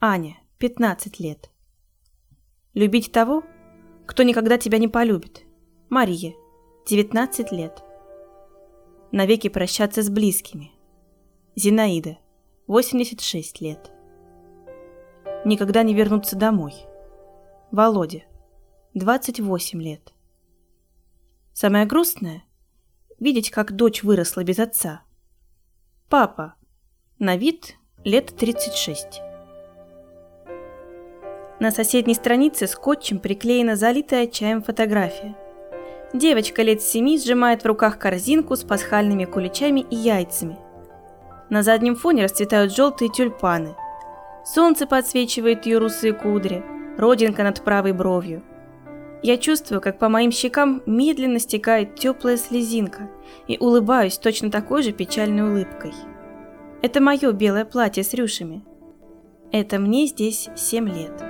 Аня, 0.00 0.40
15 0.58 1.18
лет. 1.18 1.50
Любить 2.72 3.10
того, 3.10 3.42
кто 4.06 4.22
никогда 4.22 4.58
тебя 4.58 4.78
не 4.78 4.86
полюбит. 4.86 5.44
Мария, 5.90 6.36
19 6.86 7.50
лет. 7.50 7.82
Навеки 9.10 9.48
прощаться 9.48 10.02
с 10.02 10.10
близкими. 10.10 10.70
Зинаида, 11.56 12.18
86 12.66 13.60
лет. 13.62 13.90
Никогда 15.46 15.82
не 15.82 15.94
вернуться 15.94 16.36
домой. 16.36 16.74
Володя, 17.70 18.24
28 18.94 19.82
лет. 19.82 20.12
Самое 21.54 21.86
грустное– 21.86 22.44
видеть, 23.18 23.50
как 23.50 23.72
дочь 23.72 24.02
выросла 24.02 24.44
без 24.44 24.58
отца. 24.58 25.02
Папа. 26.10 26.54
На 27.18 27.36
вид 27.36 27.76
лет 28.04 28.34
36. 28.36 29.22
На 31.60 31.70
соседней 31.70 32.14
странице 32.14 32.66
скотчем 32.66 33.18
приклеена 33.18 33.74
залитая 33.74 34.26
чаем 34.26 34.62
фотография. 34.62 35.34
Девочка 36.12 36.62
лет 36.62 36.82
семи 36.82 37.18
сжимает 37.18 37.62
в 37.62 37.66
руках 37.66 37.98
корзинку 37.98 38.56
с 38.56 38.64
пасхальными 38.64 39.24
куличами 39.24 39.80
и 39.80 39.96
яйцами. 39.96 40.58
На 41.50 41.62
заднем 41.62 41.96
фоне 41.96 42.24
расцветают 42.24 42.74
желтые 42.74 43.10
тюльпаны. 43.10 43.74
Солнце 44.44 44.86
подсвечивает 44.86 45.66
ее 45.66 45.78
русые 45.78 46.12
кудри, 46.12 46.64
родинка 46.96 47.42
над 47.42 47.62
правой 47.62 47.92
бровью– 47.92 48.42
я 49.22 49.36
чувствую, 49.36 49.80
как 49.80 49.98
по 49.98 50.08
моим 50.08 50.30
щекам 50.30 50.82
медленно 50.86 51.40
стекает 51.40 51.96
теплая 51.96 52.36
слезинка 52.36 53.10
и 53.48 53.58
улыбаюсь 53.58 54.16
точно 54.16 54.50
такой 54.50 54.82
же 54.82 54.92
печальной 54.92 55.42
улыбкой. 55.42 55.92
Это 56.82 57.00
мое 57.00 57.32
белое 57.32 57.64
платье 57.64 58.04
с 58.04 58.14
рюшами. 58.14 58.64
Это 59.50 59.78
мне 59.80 60.06
здесь 60.06 60.48
7 60.54 60.88
лет. 60.88 61.24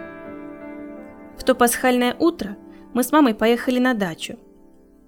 В 1.39 1.45
то 1.45 1.55
пасхальное 1.55 2.15
утро 2.19 2.59
мы 2.93 3.03
с 3.03 3.11
мамой 3.11 3.35
поехали 3.35 3.79
на 3.79 3.95
дачу. 3.95 4.39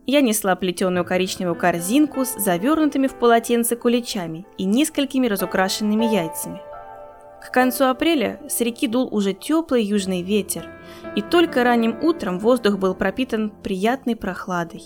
Я 0.06 0.22
несла 0.22 0.56
плетеную 0.56 1.04
коричневую 1.04 1.54
корзинку 1.54 2.24
с 2.24 2.34
завернутыми 2.34 3.06
в 3.06 3.14
полотенце 3.14 3.76
куличами 3.76 4.46
и 4.58 4.64
несколькими 4.64 5.26
разукрашенными 5.26 6.04
яйцами. 6.04 6.60
К 7.40 7.50
концу 7.52 7.84
апреля 7.84 8.40
с 8.48 8.60
реки 8.60 8.86
дул 8.86 9.08
уже 9.10 9.32
теплый 9.32 9.82
южный 9.82 10.22
ветер, 10.22 10.68
и 11.16 11.22
только 11.22 11.64
ранним 11.64 11.98
утром 12.02 12.38
воздух 12.38 12.78
был 12.78 12.94
пропитан 12.94 13.50
приятной 13.62 14.14
прохладой. 14.14 14.84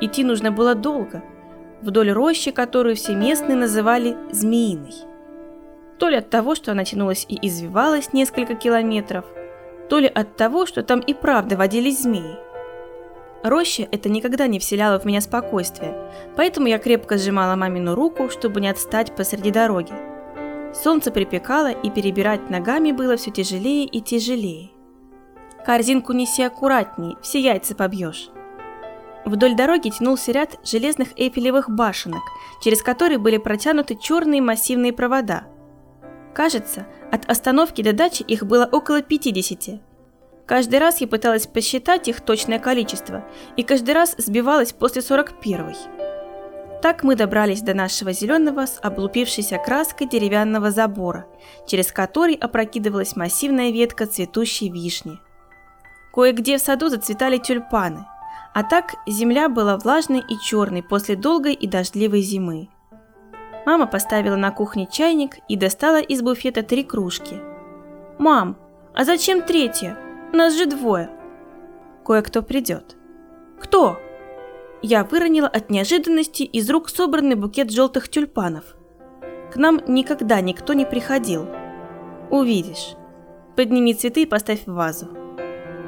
Идти 0.00 0.22
нужно 0.22 0.52
было 0.52 0.74
долго, 0.74 1.22
вдоль 1.82 2.10
рощи, 2.10 2.50
которую 2.50 2.94
все 2.94 3.14
местные 3.14 3.56
называли 3.56 4.16
«змеиной». 4.30 4.94
То 5.98 6.08
ли 6.08 6.16
от 6.16 6.30
того, 6.30 6.54
что 6.54 6.72
она 6.72 6.84
тянулась 6.84 7.24
и 7.28 7.38
извивалась 7.46 8.12
несколько 8.12 8.54
километров, 8.54 9.24
то 9.88 9.98
ли 9.98 10.06
от 10.06 10.36
того, 10.36 10.66
что 10.66 10.82
там 10.82 11.00
и 11.00 11.14
правда 11.14 11.56
водились 11.56 12.02
змеи. 12.02 12.45
Роща 13.48 13.86
это 13.92 14.08
никогда 14.08 14.48
не 14.48 14.58
вселяла 14.58 14.98
в 14.98 15.04
меня 15.04 15.20
спокойствие, 15.20 15.94
поэтому 16.34 16.66
я 16.66 16.78
крепко 16.78 17.16
сжимала 17.16 17.54
мамину 17.54 17.94
руку, 17.94 18.28
чтобы 18.28 18.60
не 18.60 18.68
отстать 18.68 19.14
посреди 19.14 19.52
дороги. 19.52 19.92
Солнце 20.74 21.12
припекало, 21.12 21.70
и 21.70 21.88
перебирать 21.88 22.50
ногами 22.50 22.90
было 22.90 23.16
все 23.16 23.30
тяжелее 23.30 23.84
и 23.84 24.00
тяжелее. 24.00 24.70
Корзинку 25.64 26.12
неси 26.12 26.42
аккуратней, 26.42 27.16
все 27.22 27.38
яйца 27.38 27.76
побьешь. 27.76 28.30
Вдоль 29.24 29.54
дороги 29.54 29.90
тянулся 29.90 30.32
ряд 30.32 30.58
железных 30.64 31.08
эйфелевых 31.16 31.70
башенок, 31.70 32.22
через 32.60 32.82
которые 32.82 33.18
были 33.18 33.38
протянуты 33.38 33.94
черные 33.94 34.42
массивные 34.42 34.92
провода. 34.92 35.44
Кажется, 36.34 36.86
от 37.12 37.30
остановки 37.30 37.82
до 37.82 37.92
дачи 37.92 38.22
их 38.22 38.44
было 38.44 38.68
около 38.70 39.02
50. 39.02 39.80
Каждый 40.46 40.78
раз 40.78 41.00
я 41.00 41.08
пыталась 41.08 41.48
посчитать 41.48 42.06
их 42.06 42.20
точное 42.20 42.60
количество, 42.60 43.24
и 43.56 43.64
каждый 43.64 43.94
раз 43.94 44.14
сбивалась 44.16 44.72
после 44.72 45.02
41-й. 45.02 45.76
Так 46.80 47.02
мы 47.02 47.16
добрались 47.16 47.62
до 47.62 47.74
нашего 47.74 48.12
зеленого 48.12 48.66
с 48.66 48.78
облупившейся 48.80 49.58
краской 49.58 50.06
деревянного 50.06 50.70
забора, 50.70 51.26
через 51.66 51.90
который 51.90 52.34
опрокидывалась 52.34 53.16
массивная 53.16 53.72
ветка 53.72 54.06
цветущей 54.06 54.70
вишни. 54.70 55.18
Кое-где 56.14 56.58
в 56.58 56.60
саду 56.60 56.90
зацветали 56.90 57.38
тюльпаны, 57.38 58.06
а 58.54 58.62
так 58.62 58.94
земля 59.06 59.48
была 59.48 59.76
влажной 59.76 60.20
и 60.20 60.38
черной 60.38 60.82
после 60.82 61.16
долгой 61.16 61.54
и 61.54 61.66
дождливой 61.66 62.20
зимы. 62.20 62.68
Мама 63.66 63.86
поставила 63.88 64.36
на 64.36 64.52
кухне 64.52 64.86
чайник 64.86 65.38
и 65.48 65.56
достала 65.56 66.00
из 66.00 66.22
буфета 66.22 66.62
три 66.62 66.84
кружки. 66.84 67.40
«Мам, 68.18 68.56
а 68.94 69.04
зачем 69.04 69.42
третья? 69.42 70.05
Нас 70.36 70.54
же 70.54 70.66
двое!» 70.66 71.08
«Кое-кто 72.04 72.42
придет». 72.42 72.94
«Кто?» 73.58 73.98
Я 74.82 75.02
выронила 75.02 75.48
от 75.48 75.70
неожиданности 75.70 76.42
из 76.42 76.68
рук 76.68 76.90
собранный 76.90 77.36
букет 77.36 77.70
желтых 77.70 78.10
тюльпанов. 78.10 78.76
К 79.50 79.56
нам 79.56 79.80
никогда 79.88 80.42
никто 80.42 80.74
не 80.74 80.84
приходил. 80.84 81.48
Увидишь. 82.30 82.96
Подними 83.56 83.94
цветы 83.94 84.24
и 84.24 84.26
поставь 84.26 84.66
в 84.66 84.74
вазу. 84.74 85.08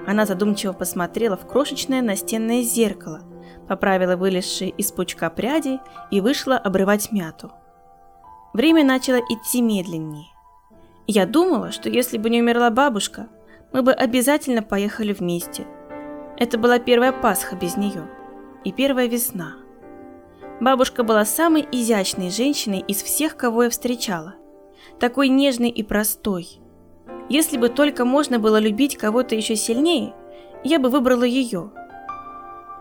Она 0.06 0.24
задумчиво 0.24 0.72
посмотрела 0.72 1.36
в 1.36 1.46
крошечное 1.46 2.00
настенное 2.00 2.62
зеркало, 2.62 3.20
поправила 3.68 4.16
вылезшие 4.16 4.70
из 4.70 4.90
пучка 4.92 5.28
пряди 5.28 5.78
и 6.10 6.22
вышла 6.22 6.56
обрывать 6.56 7.12
мяту. 7.12 7.52
Время 8.54 8.82
начало 8.82 9.18
идти 9.18 9.60
медленнее. 9.60 10.28
Я 11.06 11.26
думала, 11.26 11.70
что 11.70 11.90
если 11.90 12.16
бы 12.16 12.30
не 12.30 12.40
умерла 12.40 12.70
бабушка, 12.70 13.28
мы 13.72 13.82
бы 13.82 13.92
обязательно 13.92 14.62
поехали 14.62 15.12
вместе. 15.12 15.66
Это 16.36 16.58
была 16.58 16.78
первая 16.78 17.12
Пасха 17.12 17.56
без 17.56 17.76
нее 17.76 18.08
и 18.64 18.72
первая 18.72 19.08
весна. 19.08 19.56
Бабушка 20.60 21.04
была 21.04 21.24
самой 21.24 21.66
изящной 21.70 22.30
женщиной 22.30 22.80
из 22.80 23.02
всех, 23.02 23.36
кого 23.36 23.64
я 23.64 23.70
встречала. 23.70 24.34
Такой 24.98 25.28
нежной 25.28 25.70
и 25.70 25.82
простой. 25.82 26.60
Если 27.28 27.58
бы 27.58 27.68
только 27.68 28.04
можно 28.04 28.38
было 28.38 28.58
любить 28.58 28.96
кого-то 28.96 29.34
еще 29.34 29.54
сильнее, 29.54 30.14
я 30.64 30.78
бы 30.78 30.88
выбрала 30.88 31.24
ее. 31.24 31.70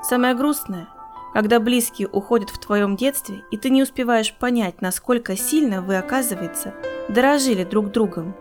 Самое 0.02 0.34
грустное, 0.34 0.88
когда 1.34 1.60
близкие 1.60 2.08
уходят 2.08 2.50
в 2.50 2.60
твоем 2.60 2.96
детстве, 2.96 3.44
и 3.52 3.58
ты 3.58 3.70
не 3.70 3.84
успеваешь 3.84 4.34
понять, 4.34 4.82
насколько 4.82 5.36
сильно 5.36 5.82
вы, 5.82 5.98
оказывается, 5.98 6.74
дорожили 7.10 7.64
друг 7.64 7.92
другом. 7.92 8.36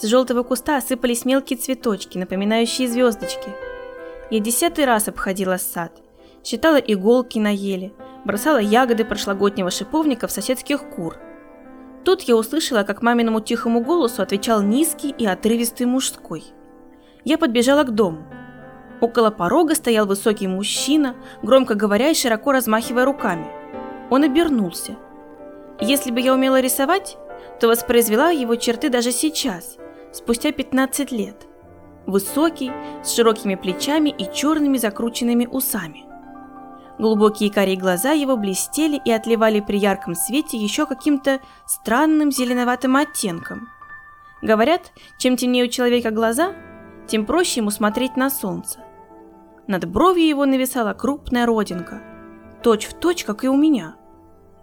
С 0.00 0.04
желтого 0.04 0.42
куста 0.42 0.76
осыпались 0.76 1.24
мелкие 1.24 1.58
цветочки, 1.58 2.18
напоминающие 2.18 2.88
звездочки. 2.88 3.50
Я 4.30 4.40
десятый 4.40 4.84
раз 4.84 5.08
обходила 5.08 5.56
сад– 5.56 5.92
считала 6.44 6.76
иголки 6.76 7.38
на 7.38 7.54
еле, 7.54 7.92
бросала 8.24 8.58
ягоды 8.58 9.04
прошлогоднего 9.04 9.70
шиповника 9.70 10.26
в 10.26 10.32
соседских 10.32 10.88
кур. 10.90 11.16
Тут 12.04 12.22
я 12.22 12.36
услышала, 12.36 12.84
как 12.84 13.02
маминому 13.02 13.40
тихому 13.40 13.80
голосу 13.80 14.22
отвечал 14.22 14.62
низкий 14.62 15.10
и 15.10 15.26
отрывистый 15.26 15.86
мужской. 15.86 16.44
Я 17.24 17.36
подбежала 17.36 17.82
к 17.82 17.94
дому. 17.94 18.24
Около 19.00 19.30
порога 19.30 19.74
стоял 19.74 20.06
высокий 20.06 20.48
мужчина, 20.48 21.16
громко 21.42 21.74
говоря 21.74 22.08
и 22.08 22.14
широко 22.14 22.52
размахивая 22.52 23.04
руками. 23.04 23.46
Он 24.10 24.24
обернулся. 24.24 24.96
Если 25.80 26.10
бы 26.10 26.20
я 26.20 26.32
умела 26.32 26.60
рисовать, 26.60 27.18
то 27.60 27.68
воспроизвела 27.68 28.30
его 28.30 28.56
черты 28.56 28.88
даже 28.88 29.12
сейчас, 29.12 29.76
спустя 30.18 30.50
15 30.50 31.12
лет. 31.12 31.46
Высокий, 32.06 32.72
с 33.04 33.14
широкими 33.14 33.54
плечами 33.54 34.10
и 34.10 34.30
черными 34.32 34.76
закрученными 34.76 35.46
усами. 35.46 36.04
Глубокие 36.98 37.52
карие 37.52 37.76
глаза 37.76 38.10
его 38.10 38.36
блестели 38.36 39.00
и 39.04 39.12
отливали 39.12 39.60
при 39.60 39.78
ярком 39.78 40.16
свете 40.16 40.56
еще 40.56 40.86
каким-то 40.86 41.40
странным 41.66 42.32
зеленоватым 42.32 42.96
оттенком. 42.96 43.68
Говорят, 44.42 44.92
чем 45.18 45.36
темнее 45.36 45.66
у 45.66 45.68
человека 45.68 46.10
глаза, 46.10 46.54
тем 47.06 47.24
проще 47.24 47.60
ему 47.60 47.70
смотреть 47.70 48.16
на 48.16 48.30
солнце. 48.30 48.80
Над 49.68 49.84
бровью 49.84 50.26
его 50.26 50.46
нависала 50.46 50.94
крупная 50.94 51.46
родинка, 51.46 52.02
точь 52.64 52.86
в 52.86 52.94
точь, 52.94 53.24
как 53.24 53.44
и 53.44 53.48
у 53.48 53.56
меня, 53.56 53.94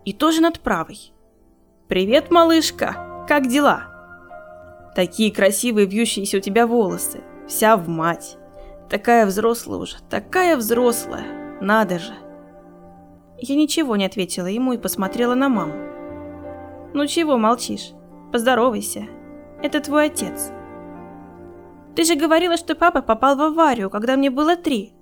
и 0.03 0.11
тоже 0.11 0.41
над 0.41 0.59
правой. 0.59 1.13
«Привет, 1.87 2.31
малышка! 2.31 3.25
Как 3.29 3.47
дела?» 3.47 3.94
«Такие 4.95 5.31
красивые 5.31 5.85
вьющиеся 5.85 6.37
у 6.37 6.39
тебя 6.39 6.65
волосы, 6.65 7.21
вся 7.47 7.75
в 7.75 7.89
мать. 7.89 8.37
Такая 8.89 9.25
взрослая 9.25 9.77
уже, 9.77 9.97
такая 10.09 10.55
взрослая, 10.55 11.57
надо 11.61 11.99
же!» 11.99 12.13
Я 13.37 13.55
ничего 13.55 13.97
не 13.97 14.05
ответила 14.05 14.47
ему 14.47 14.73
и 14.73 14.77
посмотрела 14.77 15.35
на 15.35 15.49
маму. 15.49 15.73
«Ну 16.93 17.05
чего 17.07 17.37
молчишь? 17.37 17.91
Поздоровайся. 18.31 19.07
Это 19.61 19.81
твой 19.81 20.05
отец». 20.05 20.51
«Ты 21.95 22.05
же 22.05 22.15
говорила, 22.15 22.55
что 22.55 22.75
папа 22.75 23.01
попал 23.01 23.35
в 23.35 23.41
аварию, 23.41 23.89
когда 23.89 24.15
мне 24.15 24.29
было 24.29 24.55
три». 24.55 24.93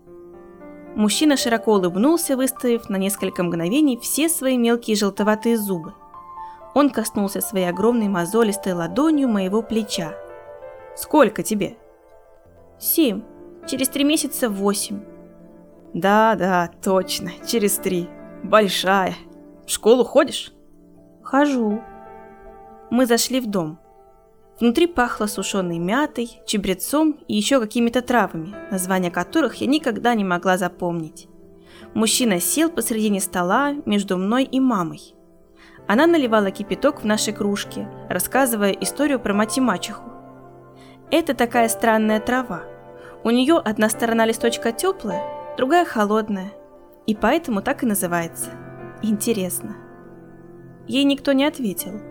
Мужчина 0.96 1.38
широко 1.38 1.74
улыбнулся, 1.74 2.38
выставив 2.38 2.90
на 2.90 2.98
несколько 2.98 3.44
мгновений 3.44 3.98
все 3.98 4.30
свои 4.30 4.58
мелкие 4.58 4.96
желтоватые 4.96 5.58
зубы. 5.58 5.94
Он 6.74 6.90
коснулся 6.90 7.42
своей 7.42 7.70
огромной 7.70 8.08
мозолистой 8.08 8.74
ладонью 8.74 9.28
моего 9.28 9.62
плеча. 9.62 10.14
«Сколько 10.96 11.44
тебе?» 11.44 11.78
«Семь. 12.80 13.24
Через 13.68 13.90
три 13.90 14.04
месяца 14.04 14.50
восемь». 14.50 15.02
«Да, 15.94 16.36
да, 16.36 16.72
точно, 16.82 17.32
через 17.46 17.78
три. 17.78 18.10
Большая. 18.44 19.16
В 19.66 19.72
школу 19.72 20.04
ходишь? 20.04 20.52
Хожу. 21.22 21.82
Мы 22.90 23.06
зашли 23.06 23.40
в 23.40 23.50
дом. 23.50 23.80
Внутри 24.60 24.86
пахло 24.86 25.26
сушеной 25.28 25.80
мятой, 25.80 26.42
чебрецом 26.46 27.18
и 27.28 27.36
еще 27.36 27.60
какими-то 27.60 28.02
травами, 28.02 28.54
названия 28.70 29.10
которых 29.10 29.56
я 29.56 29.68
никогда 29.68 30.14
не 30.14 30.24
могла 30.24 30.58
запомнить. 30.58 31.28
Мужчина 31.94 32.40
сел 32.40 32.70
посредине 32.70 33.22
стола 33.22 33.74
между 33.86 34.18
мной 34.18 34.44
и 34.44 34.60
мамой. 34.60 35.16
Она 35.88 36.08
наливала 36.08 36.52
кипяток 36.52 37.02
в 37.02 37.06
наши 37.06 37.32
кружки, 37.32 37.88
рассказывая 38.10 38.72
историю 38.72 39.20
про 39.20 39.34
мать 39.34 39.58
и 39.58 39.62
мачеху. 39.62 40.10
Это 41.12 41.34
такая 41.34 41.70
странная 41.70 42.20
трава. 42.20 42.64
У 43.24 43.30
нее 43.30 43.58
одна 43.58 43.90
сторона 43.90 44.26
листочка 44.26 44.72
теплая, 44.72 45.22
другая 45.58 45.86
холодная– 45.86 46.52
и 47.06 47.16
поэтому 47.16 47.62
так 47.62 47.84
и 47.84 47.86
называется. 47.86 48.52
Интересно. 49.02 49.76
Ей 50.88 51.04
никто 51.04 51.34
не 51.34 51.46
ответил. 51.46 52.02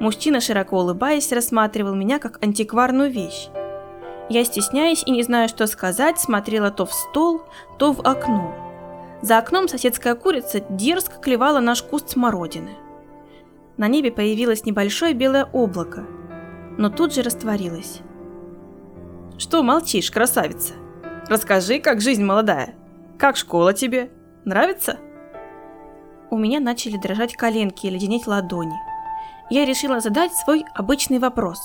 Мужчина, 0.00 0.40
широко 0.40 0.78
улыбаясь, 0.78 1.32
рассматривал 1.32 1.94
меня 1.94 2.18
как 2.18 2.42
антикварную 2.42 3.10
вещь. 3.10 3.48
Я, 4.28 4.44
стесняясь 4.44 5.02
и 5.04 5.10
не 5.10 5.22
зная, 5.22 5.48
что 5.48 5.66
сказать, 5.66 6.18
смотрела 6.18 6.70
то 6.70 6.86
в 6.86 6.92
стол, 6.92 7.42
то 7.78 7.92
в 7.92 8.00
окно. 8.00 8.54
За 9.22 9.38
окном 9.38 9.68
соседская 9.68 10.14
курица 10.14 10.60
дерзко 10.68 11.18
клевала 11.20 11.60
наш 11.60 11.82
куст 11.82 12.10
смородины. 12.10 12.72
На 13.76 13.88
небе 13.88 14.12
появилось 14.12 14.64
небольшое 14.64 15.14
белое 15.14 15.46
облако, 15.52 16.06
но 16.78 16.90
тут 16.90 17.14
же 17.14 17.22
растворилось. 17.22 18.00
«Что 19.36 19.62
молчишь, 19.62 20.10
красавица? 20.10 20.74
Расскажи, 21.28 21.80
как 21.80 22.00
жизнь 22.00 22.24
молодая. 22.24 22.74
Как 23.18 23.36
школа 23.36 23.72
тебе?» 23.72 24.10
Нравится?» 24.44 24.98
У 26.30 26.36
меня 26.36 26.60
начали 26.60 26.96
дрожать 26.96 27.36
коленки 27.36 27.86
и 27.86 27.90
леденеть 27.90 28.26
ладони. 28.26 28.78
Я 29.50 29.64
решила 29.64 30.00
задать 30.00 30.32
свой 30.32 30.64
обычный 30.74 31.18
вопрос. 31.18 31.60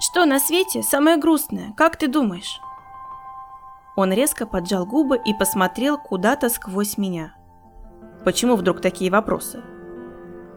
«Что 0.00 0.24
на 0.24 0.38
свете 0.38 0.82
самое 0.82 1.16
грустное, 1.16 1.72
как 1.76 1.96
ты 1.96 2.08
думаешь?» 2.08 2.60
Он 3.96 4.12
резко 4.12 4.46
поджал 4.46 4.86
губы 4.86 5.20
и 5.24 5.32
посмотрел 5.34 5.98
куда-то 5.98 6.48
сквозь 6.48 6.98
меня. 6.98 7.34
почему 8.24 8.56
вдруг 8.56 8.80
такие 8.80 9.10
вопросы. 9.10 9.62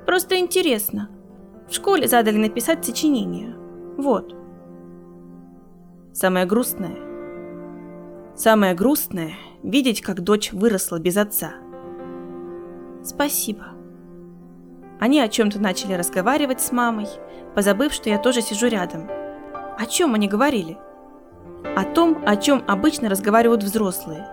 Просто 0.08 0.40
интересно. 0.40 1.10
В 1.68 1.74
школе 1.74 2.08
задали 2.08 2.38
написать 2.38 2.86
сочинение. 2.86 3.54
Вот. 3.98 4.34
Самое 6.14 6.46
грустное. 6.46 6.96
Самое 8.34 8.74
грустное– 8.74 9.34
видеть, 9.64 10.02
как 10.02 10.22
дочь 10.22 10.54
выросла 10.54 10.98
без 10.98 11.18
отца. 11.18 11.56
Спасибо. 13.04 13.66
Они 15.02 15.20
о 15.20 15.28
чем-то 15.28 15.60
начали 15.60 15.92
разговаривать 15.94 16.62
с 16.62 16.72
мамой, 16.72 17.08
позабыв, 17.54 17.92
что 17.92 18.10
я 18.10 18.18
тоже 18.18 18.42
сижу 18.42 18.68
рядом. 18.68 19.10
О 19.78 19.86
чем 19.88 20.14
они 20.14 20.30
говорили? 20.30 20.78
О 21.76 21.84
том, 21.84 22.24
о 22.26 22.38
чем 22.38 22.64
обычно 22.66 23.10
разговаривают 23.10 23.62
взрослые. 23.62 24.26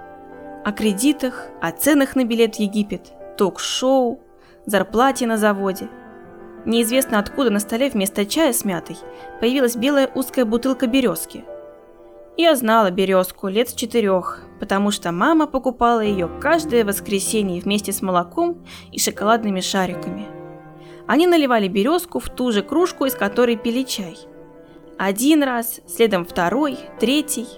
О 0.64 0.70
кредитах, 0.70 1.48
о 1.60 1.72
ценах 1.72 2.14
на 2.14 2.24
билет 2.24 2.54
в 2.54 2.60
Египет, 2.60 3.12
ток-шоу, 3.37 4.20
зарплате 4.66 5.27
на 5.27 5.37
заводе. 5.37 5.88
Неизвестно 6.64 7.18
откуда 7.18 7.50
на 7.50 7.61
столе 7.61 7.90
вместо 7.90 8.24
чая 8.24 8.53
с 8.53 8.64
мятой 8.64 8.96
появилась 9.40 9.77
белая 9.77 10.11
узкая 10.14 10.44
бутылка 10.44 10.87
березки. 10.87 11.44
Я 12.37 12.57
знала 12.57 12.90
березку 12.90 13.48
лет 13.48 13.68
с 13.68 13.74
четырех, 13.74 14.42
потому 14.59 14.90
что 14.90 15.12
мама 15.12 15.46
покупала 15.46 16.00
ее 16.00 16.29
каждое 16.40 16.85
воскресенье 16.85 17.61
вместе 17.61 17.92
с 17.92 18.03
молоком 18.03 18.64
и 18.90 18.98
шоколадными 18.98 19.61
шариками. 19.61 20.27
Они 21.07 21.27
наливали 21.27 21.68
березку 21.68 22.18
в 22.18 22.29
ту 22.31 22.50
же 22.50 22.62
кружку, 22.62 23.05
из 23.05 23.14
которой 23.14 23.57
пили 23.57 23.83
чай– 23.83 24.16
один 24.98 25.42
раз, 25.42 25.81
следом 25.88 26.24
второй, 26.24 26.79
третий. 27.00 27.48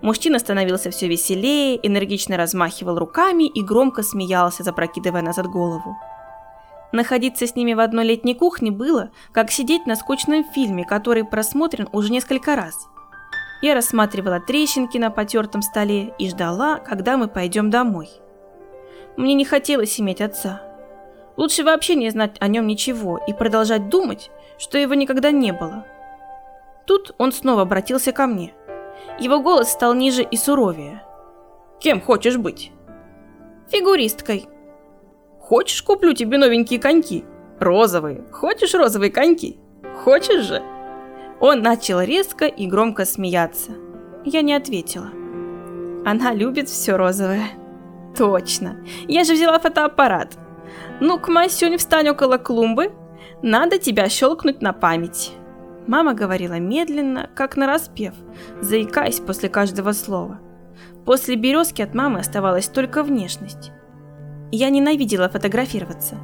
Мужчина 0.00 0.40
становился 0.40 0.90
все 0.90 1.06
веселее, 1.06 1.78
энергично 1.86 2.36
размахивал 2.36 2.98
руками 2.98 3.44
и 3.44 3.62
громко 3.62 4.02
смеялся, 4.02 4.64
запрокидывая 4.64 5.22
назад 5.22 5.46
голову. 5.46 5.96
Находиться 6.92 7.46
с 7.46 7.56
ними 7.56 7.72
в 7.72 7.80
одной 7.80 8.04
летней 8.04 8.34
кухне 8.34 8.70
было, 8.70 9.10
как 9.32 9.50
сидеть 9.50 9.86
на 9.86 9.96
скучном 9.96 10.44
фильме, 10.44 10.84
который 10.84 11.24
просмотрен 11.24 11.88
уже 11.92 12.12
несколько 12.12 12.54
раз. 12.54 12.86
Я 13.62 13.74
рассматривала 13.74 14.40
трещинки 14.40 14.98
на 14.98 15.10
потертом 15.10 15.62
столе 15.62 16.14
и 16.18 16.28
ждала, 16.28 16.78
когда 16.78 17.16
мы 17.16 17.28
пойдем 17.28 17.70
домой. 17.70 18.10
Мне 19.16 19.34
не 19.34 19.44
хотелось 19.44 19.98
иметь 20.00 20.20
отца. 20.20 20.62
Лучше 21.36 21.64
вообще 21.64 21.94
не 21.94 22.10
знать 22.10 22.36
о 22.40 22.48
нем 22.48 22.66
ничего 22.66 23.18
и 23.26 23.32
продолжать 23.32 23.88
думать, 23.88 24.30
что 24.58 24.76
его 24.76 24.94
никогда 24.94 25.30
не 25.30 25.52
было. 25.52 25.86
Тут 26.86 27.14
он 27.18 27.32
снова 27.32 27.62
обратился 27.62 28.12
ко 28.12 28.26
мне. 28.26 28.52
Его 29.18 29.40
голос 29.40 29.70
стал 29.70 29.94
ниже 29.94 30.22
и 30.22 30.36
суровее. 30.36 31.02
«Кем 31.80 32.00
хочешь 32.00 32.36
быть?» 32.36 32.72
«Фигуристкой». 33.70 34.48
«Хочешь, 35.52 35.82
куплю 35.82 36.14
тебе 36.14 36.38
новенькие 36.38 36.80
коньки? 36.80 37.26
Розовые. 37.60 38.24
Хочешь 38.32 38.72
розовые 38.72 39.10
коньки? 39.10 39.58
Хочешь 40.02 40.46
же?» 40.46 40.62
Он 41.40 41.60
начал 41.60 42.00
резко 42.00 42.46
и 42.46 42.66
громко 42.66 43.04
смеяться. 43.04 43.72
Я 44.24 44.40
не 44.40 44.54
ответила. 44.54 45.10
Она 46.06 46.32
любит 46.32 46.70
все 46.70 46.96
розовое. 46.96 47.50
Точно. 48.16 48.78
Я 49.06 49.24
же 49.24 49.34
взяла 49.34 49.58
фотоаппарат. 49.58 50.38
Ну-ка, 51.00 51.30
Масюнь, 51.30 51.76
встань 51.76 52.08
около 52.08 52.38
клумбы. 52.38 52.90
Надо 53.42 53.78
тебя 53.78 54.08
щелкнуть 54.08 54.62
на 54.62 54.72
память. 54.72 55.32
Мама 55.86 56.14
говорила 56.14 56.58
медленно, 56.60 57.28
как 57.34 57.58
на 57.58 57.66
распев, 57.66 58.14
заикаясь 58.62 59.20
после 59.20 59.50
каждого 59.50 59.92
слова. 59.92 60.40
После 61.04 61.36
березки 61.36 61.82
от 61.82 61.92
мамы 61.92 62.20
оставалась 62.20 62.68
только 62.68 63.02
внешность. 63.02 63.70
Я 64.52 64.68
ненавидела 64.68 65.30
фотографироваться. 65.30 66.16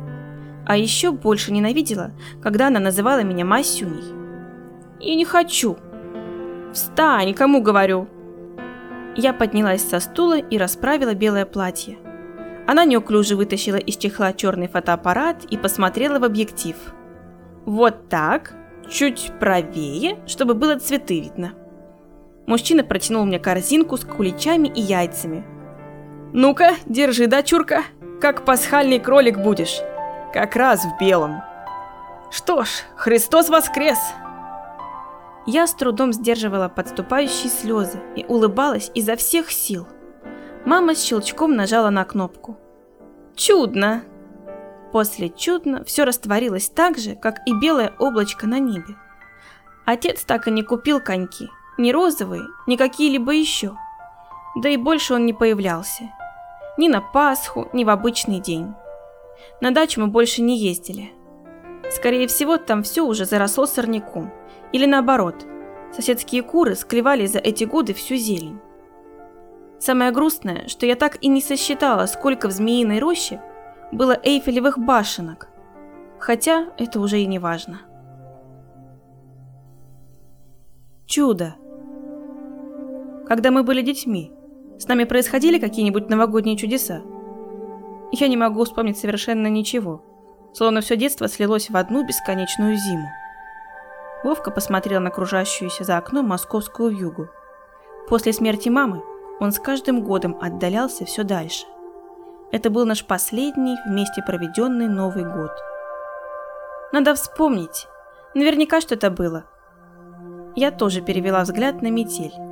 А 0.67 0.77
еще 0.77 1.12
больше 1.12 1.51
ненавидела, 1.51 2.12
когда 2.43 2.67
она 2.67 2.79
называла 2.79 3.23
меня 3.23 3.47
Масюней. 3.47 4.05
И 5.01 5.17
не 5.17 5.25
хочу. 5.25 5.79
Встань, 6.75 7.33
кому 7.33 7.62
говорю. 7.62 8.07
Я 9.17 9.33
поднялась 9.33 9.83
со 9.83 9.99
стула 9.99 10.38
и 10.38 10.59
расправила 10.59 11.14
белое 11.14 11.47
платье. 11.47 11.97
Она 12.67 12.85
неуклюже 12.85 13.35
вытащила 13.35 13.77
из 13.77 13.97
чехла 13.97 14.35
черный 14.35 14.69
фотоаппарат 14.69 15.47
и 15.47 15.57
посмотрела 15.57 16.19
в 16.19 16.25
объектив. 16.25 16.77
Вот 17.64 18.11
так, 18.11 18.55
чуть 18.91 19.33
правее, 19.41 20.19
чтобы 20.27 20.53
было 20.53 20.79
цветы 20.79 21.19
видно. 21.19 21.55
Мужчина 22.47 22.85
протянул 22.85 23.25
мне 23.25 23.38
корзинку 23.38 23.97
с 23.97 24.05
куличами 24.05 24.69
и 24.69 24.83
яйцами. 24.83 25.47
«Ну-ка, 26.35 26.75
держи, 26.85 27.27
дочурка, 27.27 27.85
как 28.21 28.45
пасхальный 28.45 29.01
кролик 29.01 29.39
будешь, 29.39 29.81
как 30.33 30.57
раз 30.57 30.85
в 30.85 30.99
белом». 31.01 31.43
«Что 32.31 32.65
ж, 32.65 32.69
Христос 32.97 33.49
воскрес!» 33.49 33.99
Я 35.47 35.67
с 35.67 35.73
трудом 35.73 36.13
сдерживала 36.13 36.69
подступающие 36.69 37.51
слезы 37.51 38.01
и 38.17 38.27
улыбалась 38.27 38.91
изо 38.95 39.17
всех 39.17 39.51
сил. 39.51 39.87
Мама 40.67 40.95
с 40.95 41.03
щелчком 41.03 41.57
нажала 41.57 41.89
на 41.89 42.05
кнопку. 42.05 42.59
«Чудно!» 43.35 44.03
После 44.93 45.31
чудно 45.31 45.85
все 45.85 46.05
растворилось 46.05 46.69
так 46.69 46.99
же, 46.99 47.15
как 47.15 47.37
и 47.47 47.55
белое 47.55 47.95
облачко 47.99 48.47
на 48.47 48.59
небе. 48.59 48.97
Отец 49.87 50.25
так 50.25 50.49
и 50.49 50.51
не 50.51 50.63
купил 50.63 51.01
коньки, 51.01 51.49
ни 51.79 51.93
розовые, 51.93 52.43
ни 52.67 52.77
какие-либо 52.77 53.33
еще. 53.33 53.75
Да 54.57 54.69
и 54.69 54.77
больше 54.77 55.15
он 55.15 55.25
не 55.25 55.33
появлялся. 55.33 56.11
Ни 56.79 56.88
на 56.88 57.01
Пасху, 57.01 57.69
ни 57.73 57.83
в 57.85 57.91
обычный 57.91 58.41
день. 58.41 58.73
На 59.61 59.73
дачу 59.73 60.01
мы 60.01 60.07
больше 60.07 60.43
не 60.43 60.57
ездили. 60.57 61.12
Скорее 61.91 62.29
всего, 62.29 62.57
там 62.57 62.85
все 62.85 63.05
уже 63.05 63.25
заросло 63.25 63.67
сорняком. 63.67 64.33
Или 64.73 64.87
наоборот, 64.87 65.45
соседские 65.93 66.43
куры 66.43 66.77
склевали 66.77 67.27
за 67.27 67.41
эти 67.41 67.64
годы 67.64 67.95
всю 67.95 68.14
зелень. 68.14 68.61
Самое 69.81 70.12
грустное, 70.12 70.69
что 70.69 70.87
я 70.87 70.95
так 70.95 71.19
и 71.21 71.29
не 71.29 71.41
сосчитала, 71.41 72.07
сколько 72.07 72.47
в 72.47 72.53
Змеиной 72.53 73.01
роще 73.01 73.43
было 73.91 74.12
эйфелевых 74.12 74.79
башенок, 74.79 75.49
хотя 76.21 76.69
это 76.79 77.01
уже 77.01 77.21
и 77.21 77.27
не 77.27 77.41
важно. 77.41 77.81
Чудо. 81.07 81.57
Когда 83.27 83.51
мы 83.51 83.62
были 83.62 83.83
детьми, 83.83 84.33
с 84.79 84.87
нами 84.87 85.05
происходили 85.05 85.59
какие-нибудь 85.59 86.09
новогодние 86.09 86.57
чудеса? 86.57 87.03
Я 88.12 88.29
не 88.29 88.37
могу 88.37 88.64
вспомнить 88.64 88.99
совершенно 88.99 89.49
ничего, 89.49 90.03
словно 90.55 90.81
все 90.81 90.97
детство 90.97 91.29
слилось 91.29 91.69
в 91.69 91.77
одну 91.77 92.07
бесконечную 92.07 92.77
зиму. 92.77 93.09
Вовка 94.25 94.51
посмотрел 94.51 95.01
на 95.01 95.11
кружащуюся 95.11 95.85
за 95.85 95.97
окном 95.97 96.27
московскую 96.27 96.91
вьюгу. 96.91 97.29
После 98.09 98.33
смерти 98.33 98.69
мамы 98.69 99.03
он 99.41 99.53
с 99.53 99.59
каждым 99.59 100.03
годом 100.03 100.37
отдалялся 100.41 101.05
все 101.05 101.23
дальше. 101.23 101.67
Это 102.51 102.71
был 102.71 102.87
наш 102.87 103.05
последний 103.05 103.77
вместе 103.87 104.23
проведенный 104.23 104.88
Новый 104.88 105.25
год. 105.25 105.53
Надо 106.93 107.14
вспомнить. 107.14 107.87
Наверняка 108.35 108.81
что 108.81 108.95
это 108.95 109.11
было. 109.11 109.45
Я 110.57 110.71
тоже 110.71 111.03
перевела 111.03 111.43
взгляд 111.43 111.83
на 111.83 111.91
метель. 111.91 112.48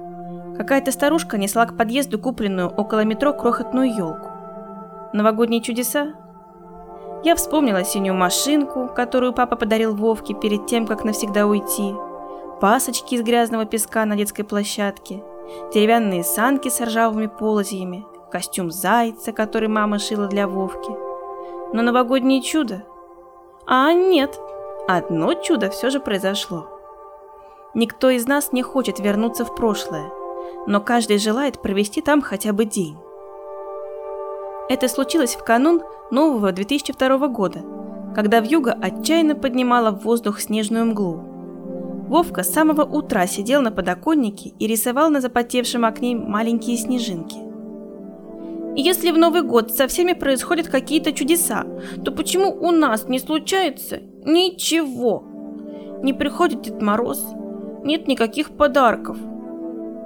Какая-то 0.57 0.91
старушка 0.91 1.37
несла 1.37 1.67
к 1.67 1.77
подъезду 1.77 2.19
купленную 2.19 2.69
около 2.69 3.05
метро 3.05 3.33
крохотную 3.35 3.95
елку. 3.95 4.31
Новогодние 5.13 5.61
чудеса? 5.61 6.15
Я 7.25 7.35
вспомнила 7.35 7.85
синюю 7.85 8.15
машинку, 8.15 8.89
которую 8.95 9.33
папа 9.33 9.57
подарил 9.57 9.95
Вовке 9.95 10.35
перед 10.35 10.67
тем, 10.67 10.87
как 10.87 11.05
навсегда 11.05 11.47
уйти, 11.47 11.95
пасочки 12.61 13.15
из 13.15 13.23
грязного 13.23 13.67
песка 13.67 14.05
на 14.07 14.17
детской 14.17 14.45
площадке, 14.45 15.23
деревянные 15.75 16.25
санки 16.25 16.69
с 16.69 16.81
ржавыми 16.81 17.27
полозьями, 17.27 18.07
костюм 18.31 18.71
зайца, 18.71 19.33
который 19.33 19.69
мама 19.69 19.99
шила 19.99 20.27
для 20.27 20.49
Вовки. 20.49 20.91
Но 21.75 21.83
новогоднее 21.83 22.43
чудо? 22.43 22.85
А 23.67 23.93
нет, 23.93 24.39
одно 24.89 25.35
чудо 25.35 25.69
все 25.71 25.91
же 25.91 26.01
произошло. 26.01 26.69
Никто 27.75 28.09
из 28.09 28.27
нас 28.27 28.53
не 28.53 28.63
хочет 28.63 29.01
вернуться 29.01 29.45
в 29.45 29.55
прошлое, 29.55 30.11
но 30.67 30.81
каждый 30.81 31.19
желает 31.19 31.63
провести 31.63 32.03
там 32.03 32.23
хотя 32.23 32.53
бы 32.53 32.65
день. 32.65 32.97
Это 34.69 34.89
случилось 34.89 35.37
в 35.37 35.45
канун 35.45 35.83
нового 36.11 36.53
2002 36.53 37.29
года, 37.29 37.61
когда 38.15 38.41
вьюга 38.41 38.73
отчаянно 38.73 39.37
поднимала 39.37 39.91
в 39.91 40.03
воздух 40.03 40.41
снежную 40.41 40.87
мглу. 40.87 41.23
Вовка 42.09 42.43
с 42.43 42.53
самого 42.53 42.83
утра 42.83 43.27
сидел 43.27 43.63
на 43.63 43.71
подоконнике 43.71 44.53
и 44.59 44.67
рисовал 44.67 45.11
на 45.11 45.21
запотевшем 45.21 45.85
окне 45.85 46.17
маленькие 46.17 46.77
снежинки. 46.77 47.37
Если 48.77 49.11
в 49.11 49.19
Новый 49.19 49.43
год 49.43 49.73
со 49.73 49.89
всеми 49.89 50.13
происходят 50.13 50.69
какие-то 50.69 51.13
чудеса, 51.13 51.65
то 52.05 52.13
почему 52.13 52.51
у 52.51 52.71
нас 52.71 53.09
не 53.09 53.19
случается 53.19 54.01
ничего? 54.25 55.25
Не 56.03 56.13
приходит 56.13 56.63
Дед 56.63 56.83
Мороз, 56.83 57.25
нет 57.85 58.07
никаких 58.07 58.51
подарков. 58.51 59.17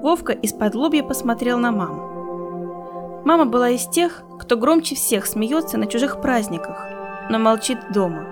Вовка 0.02 0.32
из-под 0.32 0.74
лобья 0.74 1.02
посмотрел 1.02 1.58
на 1.58 1.72
маму. 1.72 3.22
Мама 3.26 3.44
была 3.44 3.68
из 3.68 3.86
тех, 3.86 4.22
кто 4.38 4.56
громче 4.56 4.94
всех 4.94 5.26
смеется 5.26 5.76
на 5.76 5.86
чужих 5.86 6.22
праздниках, 6.22 6.82
но 7.28 7.38
молчит 7.38 7.78
дома. 7.92 8.24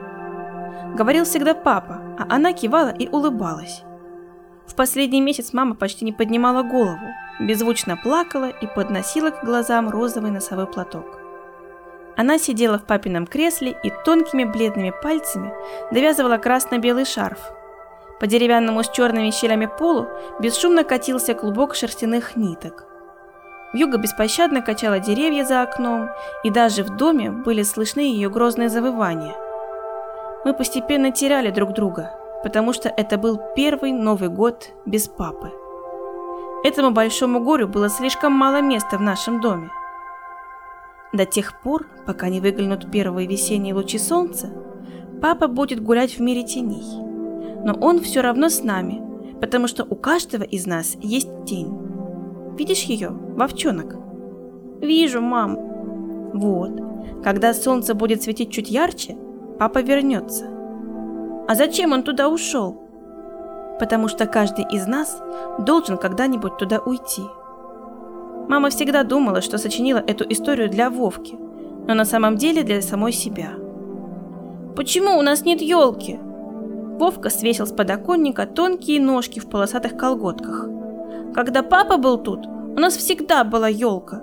Говорил 0.97 1.27
всегда 1.27 1.55
папа, 1.55 2.01
а 2.19 2.35
она 2.35 2.55
кивала 2.55 2.89
и 2.89 3.07
улыбалась. 3.07 3.83
В 4.67 4.75
последний 4.75 5.21
месяц 5.21 5.53
мама 5.53 5.75
почти 5.75 6.07
не 6.07 6.13
поднимала 6.13 6.63
голову, 6.63 7.07
беззвучно 7.39 7.99
плакала 7.99 8.49
и 8.49 8.67
подносила 8.67 9.31
к 9.31 9.45
глазам 9.45 9.91
розовый 9.91 10.31
носовой 10.31 10.67
платок. 10.67 11.19
Она 12.17 12.39
сидела 12.39 12.79
в 12.79 12.85
папином 12.85 13.27
кресле 13.27 13.79
и 13.83 13.93
тонкими 14.07 14.45
бледными 14.45 14.93
пальцами 15.03 15.53
довязывала 15.93 16.39
красно-белый 16.39 17.05
шарф. 17.05 17.39
По 18.21 18.27
деревянному 18.27 18.83
с 18.83 18.91
черными 18.91 19.31
щелями 19.31 19.71
полу 19.79 20.09
бесшумно 20.41 20.85
катился 20.85 21.35
клубок 21.35 21.75
шерстяных 21.75 22.37
ниток. 22.37 22.85
Вьюга 23.73 23.99
беспощадно 23.99 24.63
качала 24.63 24.99
деревья 24.99 25.45
за 25.45 25.63
окном, 25.63 26.09
и 26.43 26.51
даже 26.51 26.83
в 26.83 26.97
доме 26.97 27.31
были 27.31 27.63
слышны 27.63 28.01
ее 28.01 28.31
грозные 28.31 28.69
завывания. 28.69 29.35
Мы 30.45 30.55
постепенно 30.55 31.13
теряли 31.13 31.51
друг 31.51 31.75
друга, 31.75 32.13
потому 32.43 32.73
что 32.73 32.89
это 32.89 33.19
был 33.19 33.39
первый 33.55 33.93
Новый 33.93 34.31
год 34.31 34.71
без 34.87 35.07
папы. 35.07 35.53
Этому 36.65 36.91
большому 36.91 37.41
горю 37.41 37.69
было 37.69 37.89
слишком 37.89 38.33
мало 38.33 38.61
места 38.61 38.97
в 38.97 39.03
нашем 39.03 39.41
доме. 39.41 39.71
До 41.13 41.25
тех 41.25 41.61
пор, 41.61 41.87
пока 42.07 42.29
не 42.29 42.41
выглянут 42.41 42.91
первые 42.91 43.29
весенние 43.29 43.75
лучи 43.75 43.99
солнца, 43.99 44.51
папа 45.23 45.47
будет 45.47 45.83
гулять 45.83 46.19
в 46.19 46.21
мире 46.21 46.43
теней. 46.43 47.08
Но 47.65 47.75
он 47.75 48.01
все 48.01 48.21
равно 48.21 48.49
с 48.49 48.63
нами, 48.63 49.03
потому 49.41 49.67
что 49.69 49.85
у 49.85 49.95
каждого 49.95 50.43
из 50.43 50.67
нас 50.67 50.97
есть 51.01 51.45
тень. 51.45 51.73
Видишь 52.57 52.83
ее, 52.85 53.11
вовчонок? 53.11 53.97
Вижу, 54.81 55.21
мам. 55.21 55.57
Вот. 56.35 56.71
Когда 57.23 57.55
солнце 57.55 57.95
будет 57.95 58.23
светить 58.23 58.51
чуть 58.51 58.71
ярче, 58.71 59.17
папа 59.59 59.81
вернется. 59.81 60.47
А 61.49 61.55
зачем 61.55 61.93
он 61.93 62.03
туда 62.03 62.29
ушел? 62.29 62.83
Потому 63.81 64.09
что 64.09 64.27
каждый 64.27 64.67
из 64.71 64.87
нас 64.87 65.21
должен 65.59 65.97
когда-нибудь 65.97 66.57
туда 66.59 66.79
уйти. 66.79 67.23
Мама 68.49 68.71
всегда 68.71 69.03
думала, 69.03 69.41
что 69.41 69.59
сочинила 69.59 69.99
эту 69.99 70.25
историю 70.29 70.69
для 70.69 70.91
Вовки, 70.91 71.37
но 71.87 71.95
на 71.95 72.05
самом 72.05 72.37
деле 72.37 72.63
для 72.63 72.83
самой 72.83 73.13
себя. 73.13 73.51
Почему 74.75 75.19
у 75.19 75.23
нас 75.23 75.45
нет 75.45 75.61
елки? 75.61 76.19
Вовка 76.99 77.31
свесил 77.31 77.65
с 77.65 77.73
подоконника 77.73 78.45
тонкие 78.45 79.01
ножки 79.01 79.39
в 79.39 79.49
полосатых 79.49 79.97
колготках. 79.97 80.69
Когда 81.33 81.63
папа 81.63 81.97
был 81.97 82.19
тут, 82.19 82.45
у 82.47 82.81
нас 82.81 82.97
всегда 82.97 83.45
была 83.45 83.69
елка. 83.69 84.23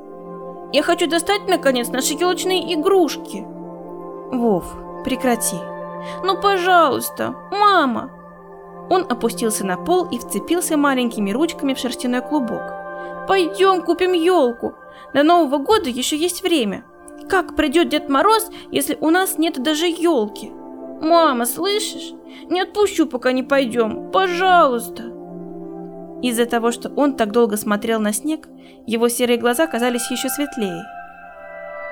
Я 0.73 0.83
хочу 0.83 1.09
достать, 1.09 1.47
наконец, 1.47 1.87
наши 1.87 2.15
елочные 2.15 2.73
игрушки. 2.73 3.45
Вов, 4.29 4.65
прекрати. 5.05 5.55
Ну, 6.25 6.41
пожалуйста, 6.41 7.33
мама. 7.49 8.11
Он 8.89 9.05
опустился 9.07 9.65
на 9.65 9.77
пол 9.77 10.09
и 10.11 10.19
вцепился 10.19 10.75
маленькими 10.75 11.31
ручками 11.31 11.73
в 11.73 11.79
шерстяной 11.79 12.21
клубок. 12.21 12.73
Пойдем 13.25 13.83
купим 13.83 14.11
елку. 14.11 14.73
До 15.13 15.23
Нового 15.23 15.59
года 15.59 15.89
еще 15.89 16.17
есть 16.17 16.43
время. 16.43 16.83
Как 17.29 17.55
придет 17.55 17.87
Дед 17.87 18.09
Мороз, 18.09 18.49
если 18.69 18.97
у 18.99 19.11
нас 19.11 19.37
нет 19.37 19.63
даже 19.63 19.87
елки? 19.87 20.51
Мама, 21.01 21.45
слышишь? 21.45 22.13
Не 22.49 22.61
отпущу, 22.61 23.05
пока 23.07 23.31
не 23.31 23.43
пойдем. 23.43 24.11
Пожалуйста. 24.11 25.03
Из-за 26.21 26.45
того, 26.45 26.71
что 26.71 26.89
он 26.95 27.15
так 27.15 27.31
долго 27.31 27.57
смотрел 27.57 27.99
на 27.99 28.13
снег, 28.13 28.47
его 28.87 29.09
серые 29.09 29.37
глаза 29.37 29.67
казались 29.67 30.09
еще 30.09 30.29
светлее. 30.29 30.83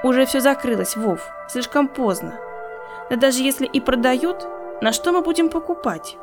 Уже 0.04 0.26
все 0.26 0.40
закрылось, 0.40 0.96
Вов, 0.96 1.28
слишком 1.50 1.88
поздно. 1.88 2.34
Да 3.10 3.16
даже 3.16 3.44
если 3.44 3.66
и 3.66 3.80
продают, 3.80 4.48
на 4.82 4.92
что 4.92 5.12
мы 5.12 5.22
будем 5.22 5.50
покупать? 5.50 6.18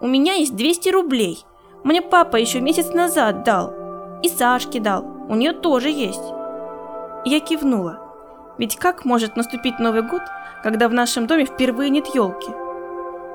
У 0.00 0.06
меня 0.06 0.34
есть 0.34 0.54
200 0.54 0.88
рублей. 0.90 1.44
Мне 1.84 2.02
папа 2.02 2.36
еще 2.36 2.60
месяц 2.60 2.90
назад 2.92 3.44
дал. 3.44 3.72
И 4.22 4.28
Сашке 4.28 4.80
дал. 4.80 5.04
У 5.28 5.34
нее 5.34 5.52
тоже 5.52 5.88
есть. 5.88 6.22
Я 7.24 7.40
кивнула. 7.40 8.05
Ведь 8.58 8.76
как 8.76 9.04
может 9.04 9.36
наступить 9.36 9.78
Новый 9.78 10.02
год, 10.02 10.22
когда 10.62 10.88
в 10.88 10.92
нашем 10.92 11.26
доме 11.26 11.44
впервые 11.44 11.90
нет 11.90 12.06
елки? 12.14 12.50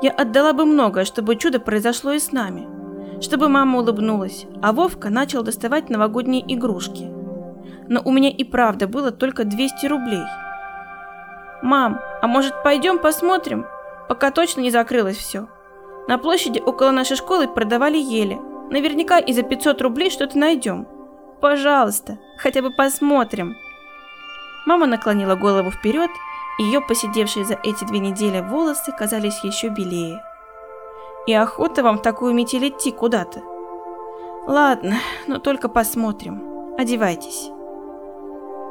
Я 0.02 0.12
отдала 0.12 0.54
бы 0.54 0.66
многое, 0.66 1.06
чтобы 1.06 1.36
чудо 1.36 1.60
произошло 1.60 2.12
и 2.12 2.20
с 2.20 2.32
нами 2.32 2.68
чтобы 3.22 3.50
мама 3.50 3.80
улыбнулась, 3.80 4.48
а 4.62 4.74
Вовка 4.74 5.10
начал 5.10 5.44
доставать 5.44 5.90
новогодние 5.90 6.44
игрушки. 6.54 7.10
Но 7.88 8.02
у 8.04 8.12
меня 8.12 8.30
и 8.30 8.44
правда 8.44 8.88
было 8.88 9.12
только 9.12 9.46
200 9.46 9.86
рублей. 9.86 10.24
«Мам, 11.62 12.02
а 12.22 12.28
может 12.28 12.64
пойдем 12.64 12.98
посмотрим, 12.98 13.66
пока 14.10 14.32
точно 14.32 14.62
не 14.62 14.72
закрылось 14.72 15.18
все?» 15.18 15.48
На 16.08 16.18
площади 16.18 16.60
около 16.60 16.92
нашей 16.92 17.16
школы 17.16 17.48
продавали 17.48 17.98
ели. 17.98 18.40
Наверняка 18.72 19.20
и 19.20 19.34
за 19.34 19.44
500 19.44 19.82
рублей 19.82 20.10
что-то 20.10 20.38
найдем. 20.38 20.88
Пожалуйста, 21.40 22.18
хотя 22.38 22.62
бы 22.62 22.72
посмотрим. 22.72 23.56
Мама 24.66 24.86
наклонила 24.86 25.36
голову 25.36 25.72
вперед, 25.72 26.10
и 26.60 26.64
ее 26.64 26.82
посидевшие 26.82 27.46
за 27.46 27.56
эти 27.64 27.84
две 27.84 28.00
недели 28.00 28.42
волосы 28.42 28.92
казались 28.92 29.44
еще 29.44 29.70
белее. 29.70 30.24
И 31.28 31.34
охота 31.34 31.84
вам 31.84 31.98
в 31.98 32.02
такую 32.02 32.34
метель 32.34 32.70
идти 32.70 32.92
куда-то. 32.92 33.42
Ладно, 34.48 34.98
но 35.28 35.40
только 35.40 35.70
посмотрим. 35.70 36.76
Одевайтесь. 36.78 37.50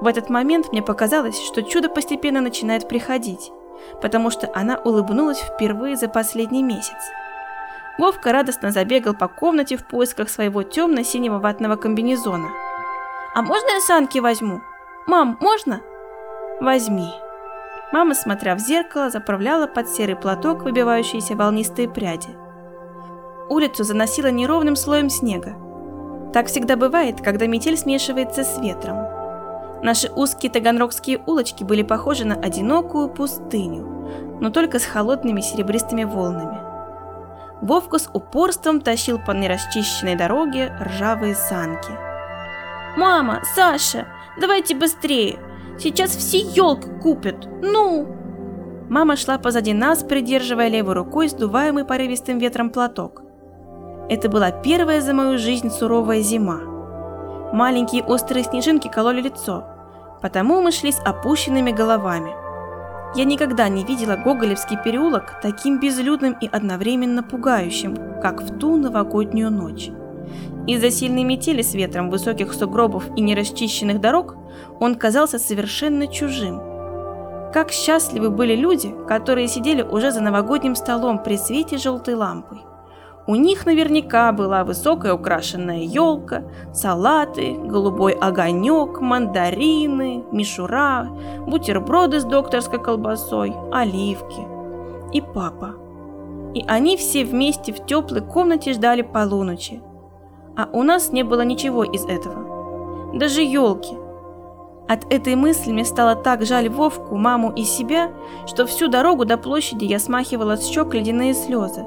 В 0.00 0.07
этот 0.07 0.31
момент 0.31 0.72
мне 0.72 0.83
показалось, 0.83 1.38
что 1.40 1.62
чудо 1.62 1.88
постепенно 1.88 2.40
начинает 2.40 2.88
приходить, 2.88 3.53
потому 4.00 4.31
что 4.31 4.50
она 4.55 4.81
улыбнулась 4.83 5.40
впервые 5.40 5.96
за 5.96 6.09
последний 6.09 6.62
месяц. 6.62 6.96
Вовка 7.98 8.33
радостно 8.33 8.70
забегал 8.70 9.14
по 9.14 9.29
комнате 9.29 9.76
в 9.76 9.87
поисках 9.87 10.31
своего 10.31 10.62
темно-синего 10.62 11.38
ватного 11.38 11.76
комбинезона. 11.76 12.48
«А 13.35 13.42
можно 13.42 13.68
я 13.74 13.81
санки 13.81 14.18
возьму? 14.18 14.62
Мам, 15.06 15.36
можно?» 15.40 15.80
«Возьми». 16.60 17.10
Мама, 17.92 18.14
смотря 18.14 18.54
в 18.54 18.60
зеркало, 18.60 19.10
заправляла 19.10 19.66
под 19.66 19.88
серый 19.88 20.14
платок 20.14 20.62
выбивающиеся 20.62 21.34
волнистые 21.34 21.88
пряди. 21.88 22.28
Улицу 23.48 23.82
заносило 23.82 24.28
неровным 24.28 24.76
слоем 24.76 25.10
снега. 25.10 25.56
Так 26.32 26.46
всегда 26.46 26.76
бывает, 26.76 27.20
когда 27.20 27.46
метель 27.46 27.76
смешивается 27.76 28.44
с 28.44 28.58
ветром. 28.60 28.98
Наши 29.82 30.08
узкие 30.14 30.52
таганрогские 30.52 31.20
улочки 31.26 31.64
были 31.64 31.82
похожи 31.82 32.24
на 32.24 32.36
одинокую 32.36 33.08
пустыню, 33.08 34.38
но 34.40 34.50
только 34.50 34.78
с 34.78 34.84
холодными 34.84 35.40
серебристыми 35.40 36.04
волнами. 36.04 36.60
Вовка 37.60 37.98
с 37.98 38.08
упорством 38.12 38.80
тащил 38.80 39.18
по 39.18 39.32
нерасчищенной 39.32 40.14
дороге 40.14 40.72
ржавые 40.80 41.34
санки. 41.34 42.09
«Мама, 43.00 43.40
Саша, 43.54 44.08
давайте 44.38 44.74
быстрее! 44.74 45.38
Сейчас 45.78 46.10
все 46.10 46.36
елки 46.36 46.86
купят! 47.00 47.48
Ну!» 47.62 48.06
Мама 48.90 49.16
шла 49.16 49.38
позади 49.38 49.72
нас, 49.72 50.02
придерживая 50.02 50.68
левой 50.68 50.92
рукой 50.92 51.28
сдуваемый 51.28 51.86
порывистым 51.86 52.36
ветром 52.36 52.68
платок. 52.68 53.22
Это 54.10 54.28
была 54.28 54.50
первая 54.50 55.00
за 55.00 55.14
мою 55.14 55.38
жизнь 55.38 55.70
суровая 55.70 56.20
зима. 56.20 56.60
Маленькие 57.54 58.04
острые 58.04 58.44
снежинки 58.44 58.88
кололи 58.88 59.22
лицо, 59.22 59.64
потому 60.20 60.60
мы 60.60 60.70
шли 60.70 60.92
с 60.92 61.00
опущенными 61.02 61.70
головами. 61.70 62.32
Я 63.14 63.24
никогда 63.24 63.70
не 63.70 63.82
видела 63.82 64.16
Гоголевский 64.16 64.76
переулок 64.76 65.40
таким 65.40 65.80
безлюдным 65.80 66.36
и 66.38 66.46
одновременно 66.46 67.22
пугающим, 67.22 67.96
как 68.20 68.42
в 68.42 68.58
ту 68.58 68.76
новогоднюю 68.76 69.50
ночь. 69.50 69.90
Из-за 70.66 70.90
сильной 70.90 71.24
метели 71.24 71.62
с 71.62 71.74
ветром 71.74 72.10
высоких 72.10 72.52
сугробов 72.52 73.04
и 73.16 73.20
нерасчищенных 73.20 74.00
дорог 74.00 74.36
он 74.78 74.94
казался 74.94 75.38
совершенно 75.38 76.06
чужим. 76.06 76.60
Как 77.52 77.72
счастливы 77.72 78.30
были 78.30 78.54
люди, 78.54 78.94
которые 79.08 79.48
сидели 79.48 79.82
уже 79.82 80.12
за 80.12 80.20
новогодним 80.20 80.76
столом 80.76 81.22
при 81.22 81.36
свете 81.36 81.78
желтой 81.78 82.14
лампы. 82.14 82.58
У 83.26 83.34
них 83.34 83.66
наверняка 83.66 84.32
была 84.32 84.64
высокая 84.64 85.14
украшенная 85.14 85.82
елка, 85.82 86.44
салаты, 86.72 87.54
голубой 87.54 88.12
огонек, 88.12 89.00
мандарины, 89.00 90.24
мишура, 90.32 91.08
бутерброды 91.46 92.20
с 92.20 92.24
докторской 92.24 92.82
колбасой, 92.82 93.54
оливки. 93.72 94.46
И 95.12 95.20
папа. 95.20 95.74
И 96.54 96.64
они 96.66 96.96
все 96.96 97.24
вместе 97.24 97.72
в 97.72 97.84
теплой 97.84 98.20
комнате 98.22 98.72
ждали 98.72 99.02
полуночи. 99.02 99.80
А 100.56 100.68
у 100.72 100.82
нас 100.82 101.12
не 101.12 101.22
было 101.22 101.42
ничего 101.42 101.84
из 101.84 102.04
этого. 102.04 103.12
Даже 103.14 103.42
елки. 103.42 103.96
От 104.88 105.12
этой 105.12 105.36
мысли 105.36 105.70
мне 105.70 105.84
стало 105.84 106.16
так 106.16 106.44
жаль 106.44 106.68
Вовку, 106.68 107.16
маму 107.16 107.52
и 107.54 107.62
себя, 107.62 108.10
что 108.46 108.66
всю 108.66 108.88
дорогу 108.88 109.24
до 109.24 109.36
площади 109.36 109.84
я 109.84 109.98
смахивала 109.98 110.56
с 110.56 110.66
щек 110.66 110.92
ледяные 110.94 111.34
слезы. 111.34 111.84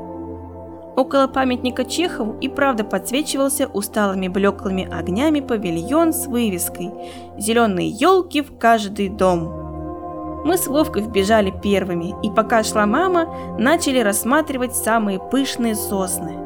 Около 0.95 1.28
памятника 1.28 1.86
Чехову 1.86 2.38
и 2.39 2.47
правда 2.47 2.84
подсвечивался 2.84 3.67
усталыми 3.67 4.28
блеклыми 4.28 4.88
огнями 4.89 5.39
павильон 5.39 6.13
с 6.13 6.28
вывеской 6.28 6.91
«Зеленые 7.38 7.89
елки 7.89 8.41
в 8.41 8.58
каждый 8.58 9.10
дом». 9.10 9.63
Мы 10.45 10.58
с 10.58 10.67
Вовкой 10.67 11.02
вбежали 11.02 11.52
первыми, 11.52 12.13
и 12.21 12.30
пока 12.30 12.63
шла 12.63 12.86
мама, 12.86 13.58
начали 13.58 13.99
рассматривать 13.99 14.76
самые 14.76 15.19
пышные 15.19 15.73
сосны. 15.73 16.42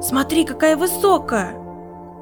«Смотри, 0.00 0.44
какая 0.44 0.76
высокая! 0.76 1.54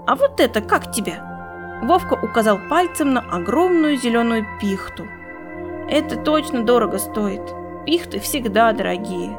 А 0.06 0.16
вот 0.16 0.40
это 0.40 0.60
как 0.60 0.92
тебя?» 0.92 1.80
Вовка 1.82 2.14
указал 2.14 2.58
пальцем 2.68 3.12
на 3.12 3.20
огромную 3.20 3.96
зеленую 3.96 4.44
пихту. 4.60 5.04
«Это 5.88 6.16
точно 6.16 6.64
дорого 6.64 6.98
стоит. 6.98 7.42
Пихты 7.86 8.18
всегда 8.18 8.72
дорогие», 8.72 9.36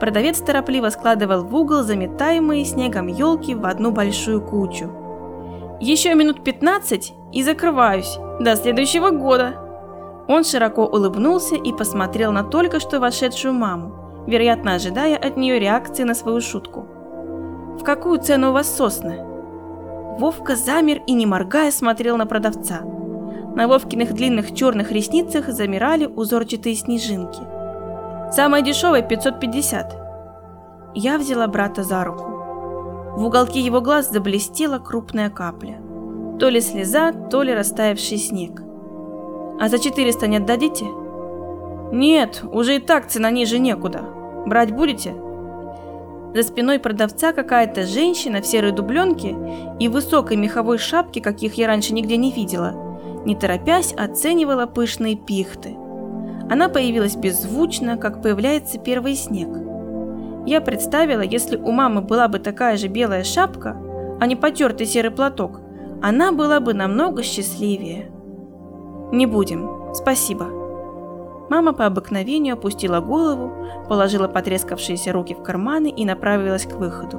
Продавец 0.00 0.40
торопливо 0.40 0.90
складывал 0.90 1.44
в 1.44 1.54
угол 1.54 1.82
заметаемые 1.82 2.64
снегом 2.64 3.06
елки 3.06 3.54
в 3.54 3.64
одну 3.64 3.90
большую 3.90 4.42
кучу. 4.42 4.90
«Еще 5.80 6.14
минут 6.14 6.42
пятнадцать 6.42 7.14
и 7.32 7.42
закрываюсь. 7.42 8.18
До 8.40 8.56
следующего 8.56 9.10
года!» 9.10 9.60
Он 10.28 10.44
широко 10.44 10.84
улыбнулся 10.84 11.54
и 11.54 11.72
посмотрел 11.72 12.32
на 12.32 12.44
только 12.44 12.80
что 12.80 12.98
вошедшую 12.98 13.54
маму, 13.54 14.24
вероятно, 14.26 14.74
ожидая 14.74 15.16
от 15.16 15.36
нее 15.36 15.58
реакции 15.58 16.02
на 16.02 16.14
свою 16.14 16.40
шутку. 16.40 16.86
«В 17.84 17.86
какую 17.86 18.18
цену 18.18 18.48
у 18.48 18.52
вас 18.52 18.74
сосны?» 18.74 19.20
Вовка 20.18 20.56
замер 20.56 21.02
и, 21.06 21.12
не 21.12 21.26
моргая, 21.26 21.70
смотрел 21.70 22.16
на 22.16 22.24
продавца. 22.24 22.80
На 23.54 23.68
Вовкиных 23.68 24.14
длинных 24.14 24.54
черных 24.54 24.90
ресницах 24.90 25.48
замирали 25.48 26.06
узорчатые 26.06 26.74
снежинки– 26.76 27.40
Самая 28.34 28.62
дешевая 28.62 29.02
550. 29.02 29.96
Я 30.96 31.18
взяла 31.18 31.46
брата 31.46 31.84
за 31.84 32.02
руку. 32.02 32.24
В 33.16 33.24
уголке 33.24 33.60
его 33.60 33.80
глаз 33.80 34.10
заблестела 34.10 34.80
крупная 34.80 35.30
капля. 35.30 35.80
То 36.40 36.48
ли 36.48 36.60
слеза, 36.60 37.12
то 37.12 37.44
ли 37.44 37.54
растаявший 37.54 38.18
снег. 38.18 38.60
А 39.60 39.68
за 39.68 39.78
400 39.78 40.26
не 40.26 40.38
отдадите? 40.38 40.84
Нет, 41.92 42.42
уже 42.50 42.74
и 42.74 42.78
так 42.80 43.06
цена 43.06 43.30
ниже 43.30 43.60
некуда. 43.60 44.02
Брать 44.46 44.72
будете? 44.74 45.14
За 46.34 46.42
спиной 46.42 46.80
продавца 46.80 47.32
какая-то 47.32 47.86
женщина 47.86 48.42
в 48.42 48.46
серой 48.46 48.72
дубленке 48.72 49.36
и 49.78 49.88
высокой 49.88 50.36
меховой 50.36 50.78
шапке, 50.78 51.20
каких 51.20 51.54
я 51.54 51.68
раньше 51.68 51.94
нигде 51.94 52.16
не 52.16 52.32
видела, 52.32 52.74
не 53.24 53.36
торопясь 53.36 53.92
оценивала 53.92 54.66
пышные 54.66 55.16
пихты– 55.16 55.76
она 56.50 56.68
появилась 56.68 57.16
беззвучно, 57.16 57.96
как 57.96 58.22
появляется 58.22 58.78
первый 58.78 59.14
снег. 59.14 59.48
Я 60.46 60.60
представила, 60.60 61.22
если 61.22 61.56
у 61.56 61.70
мамы 61.70 62.02
была 62.02 62.28
бы 62.28 62.38
такая 62.38 62.76
же 62.76 62.88
белая 62.88 63.24
шапка, 63.24 63.76
а 64.20 64.26
не 64.26 64.36
потертый 64.36 64.86
серый 64.86 65.10
платок, 65.10 65.60
она 66.02 66.32
была 66.32 66.60
бы 66.60 66.74
намного 66.74 67.22
счастливее. 67.22 68.10
Не 69.10 69.26
будем, 69.26 69.94
спасибо. 69.94 70.63
Мама 71.50 71.72
по 71.72 71.86
обыкновению 71.86 72.54
опустила 72.54 73.00
голову, 73.00 73.52
положила 73.88 74.28
потрескавшиеся 74.28 75.12
руки 75.12 75.34
в 75.34 75.42
карманы 75.42 75.90
и 75.90 76.04
направилась 76.04 76.64
к 76.64 76.74
выходу. 76.74 77.18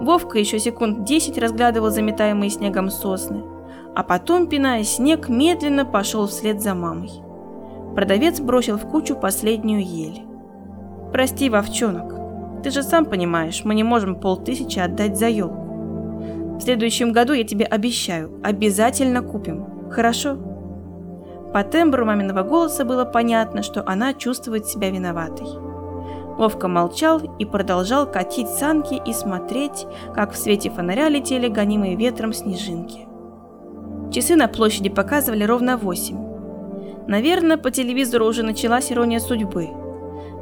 Вовка 0.00 0.38
еще 0.38 0.58
секунд 0.58 1.04
десять 1.04 1.38
разглядывал 1.38 1.90
заметаемые 1.90 2.50
снегом 2.50 2.90
сосны, 2.90 3.42
а 3.94 4.02
потом, 4.02 4.46
пиная 4.48 4.84
снег, 4.84 5.28
медленно 5.28 5.84
пошел 5.84 6.26
вслед 6.26 6.60
за 6.60 6.74
мамой. 6.74 7.10
Продавец 7.94 8.40
бросил 8.40 8.76
в 8.76 8.88
кучу 8.88 9.16
последнюю 9.16 9.84
ель. 9.84 10.22
«Прости, 11.12 11.48
Вовчонок, 11.48 12.62
ты 12.62 12.70
же 12.70 12.82
сам 12.82 13.06
понимаешь, 13.06 13.62
мы 13.64 13.74
не 13.74 13.82
можем 13.82 14.16
полтысячи 14.16 14.78
отдать 14.78 15.16
за 15.16 15.28
елку. 15.28 16.56
В 16.58 16.60
следующем 16.60 17.12
году 17.12 17.32
я 17.32 17.44
тебе 17.44 17.64
обещаю, 17.64 18.40
обязательно 18.42 19.22
купим, 19.22 19.90
хорошо?» 19.90 20.47
По 21.52 21.64
тембру 21.64 22.04
маминого 22.04 22.42
голоса 22.42 22.84
было 22.84 23.04
понятно, 23.04 23.62
что 23.62 23.82
она 23.86 24.12
чувствует 24.12 24.66
себя 24.66 24.90
виноватой. 24.90 25.46
Вовка 26.36 26.68
молчал 26.68 27.20
и 27.38 27.44
продолжал 27.44 28.06
катить 28.06 28.48
санки 28.48 29.00
и 29.04 29.12
смотреть, 29.12 29.86
как 30.14 30.32
в 30.32 30.36
свете 30.36 30.70
фонаря 30.70 31.08
летели 31.08 31.48
гонимые 31.48 31.96
ветром 31.96 32.32
снежинки. 32.32 33.08
Часы 34.12 34.36
на 34.36 34.46
площади 34.46 34.88
показывали 34.88 35.44
ровно 35.44 35.76
восемь. 35.76 36.18
Наверное, 37.08 37.56
по 37.56 37.70
телевизору 37.70 38.26
уже 38.26 38.42
началась 38.42 38.92
ирония 38.92 39.18
судьбы. 39.18 39.68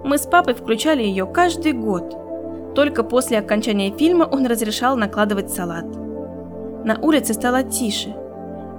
Мы 0.05 0.19
с 0.19 0.27
папой 0.27 0.55
включали 0.55 1.03
ее 1.03 1.25
каждый 1.25 1.73
год. 1.73 2.75
Только 2.75 3.03
после 3.03 3.39
окончания 3.39 3.91
фильма 3.91 4.25
он 4.25 4.47
разрешал 4.47 4.97
накладывать 4.97 5.51
салат. 5.51 5.87
На 6.85 6.99
улице 7.01 7.33
стало 7.33 7.63
тише. 7.63 8.15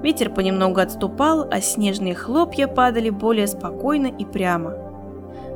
Ветер 0.01 0.29
понемногу 0.29 0.79
отступал, 0.79 1.47
а 1.49 1.59
снежные 1.61 2.15
хлопья 2.15 2.67
падали 2.67 3.09
более 3.09 3.47
спокойно 3.47 4.07
и 4.07 4.25
прямо. 4.25 4.75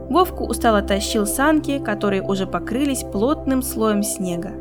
Вовку 0.10 0.46
устало 0.46 0.82
тащил 0.82 1.26
санки, 1.26 1.80
которые 1.80 2.22
уже 2.22 2.48
покрылись 2.48 3.04
плотным 3.04 3.62
слоем 3.62 4.04
снега. 4.04 4.52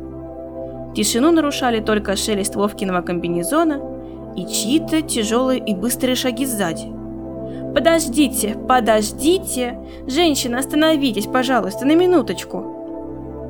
Тишину 0.95 1.31
нарушали 1.31 1.79
только 1.79 2.15
шелест 2.15 2.55
Вовкиного 2.55 3.01
комбинезона 3.01 3.81
и 4.35 4.45
чьи-то 4.45 5.01
тяжелые 5.01 5.59
и 5.59 5.75
быстрые 5.75 6.15
шаги 6.15 6.45
сзади– 6.45 6.87
«Подождите, 7.73 8.57
подождите! 8.67 9.79
Женщина, 10.05 10.59
остановитесь, 10.59 11.25
пожалуйста, 11.25 11.85
на 11.85 11.95
минуточку!» 11.95 12.57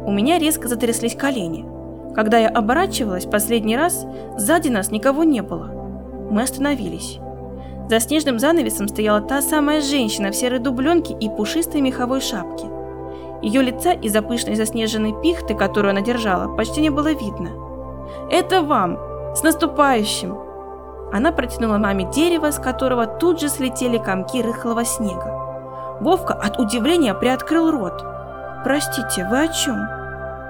У 0.05 0.11
меня 0.11 0.37
резко 0.37 0.67
затряслись 0.67 1.15
колени. 1.15 1.65
Когда 2.13 2.37
я 2.37 2.49
оборачивалась 2.49 3.25
последний 3.25 3.75
раз, 3.75 4.05
сзади 4.37 4.69
нас 4.69 4.91
никого 4.91 5.23
не 5.23 5.41
было. 5.41 5.80
Мы 6.31 6.43
остановились. 6.43 7.19
За 7.89 7.99
снежным 7.99 8.39
занавесом 8.39 8.87
стояла 8.87 9.19
та 9.19 9.41
самая 9.41 9.81
женщина 9.81 10.31
в 10.31 10.35
серой 10.35 10.59
дубленке 10.59 11.13
и 11.13 11.27
пушистой 11.27 11.81
меховой 11.81 12.21
шапке. 12.21 12.67
Ее 13.41 13.61
лица 13.61 13.91
из-за 13.91 14.21
пышной 14.21 14.55
заснеженной 14.55 15.13
пихты, 15.21 15.55
которую 15.55 15.91
она 15.91 15.99
держала, 15.99 16.55
почти 16.55 16.79
не 16.79 16.89
было 16.89 17.11
видно. 17.11 17.49
«Это 18.31 18.61
вам! 18.61 18.97
С 19.35 19.43
наступающим!» 19.43 20.37
Она 21.11 21.33
протянула 21.33 21.77
маме 21.77 22.09
дерево, 22.13 22.51
с 22.51 22.59
которого 22.59 23.07
тут 23.07 23.41
же 23.41 23.49
слетели 23.49 23.97
комки 23.97 24.41
рыхлого 24.41 24.85
снега. 24.85 25.97
Вовка 25.99 26.33
от 26.33 26.57
удивления 26.59 27.13
приоткрыл 27.13 27.71
рот. 27.71 28.05
«Простите, 28.63 29.27
вы 29.29 29.43
о 29.43 29.47
чем?» 29.49 29.75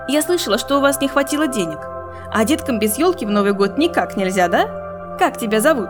«Я 0.08 0.22
слышала, 0.22 0.60
что 0.60 0.78
у 0.78 0.82
вас 0.82 1.02
не 1.02 1.08
хватило 1.08 1.48
денег. 1.48 1.80
А 2.32 2.46
деткам 2.46 2.78
без 2.78 3.00
елки 3.00 3.26
в 3.26 3.32
Новый 3.32 3.54
год 3.54 3.80
никак 3.80 4.16
нельзя, 4.16 4.48
да? 4.48 4.82
Как 5.18 5.38
тебя 5.38 5.60
зовут?» 5.60 5.90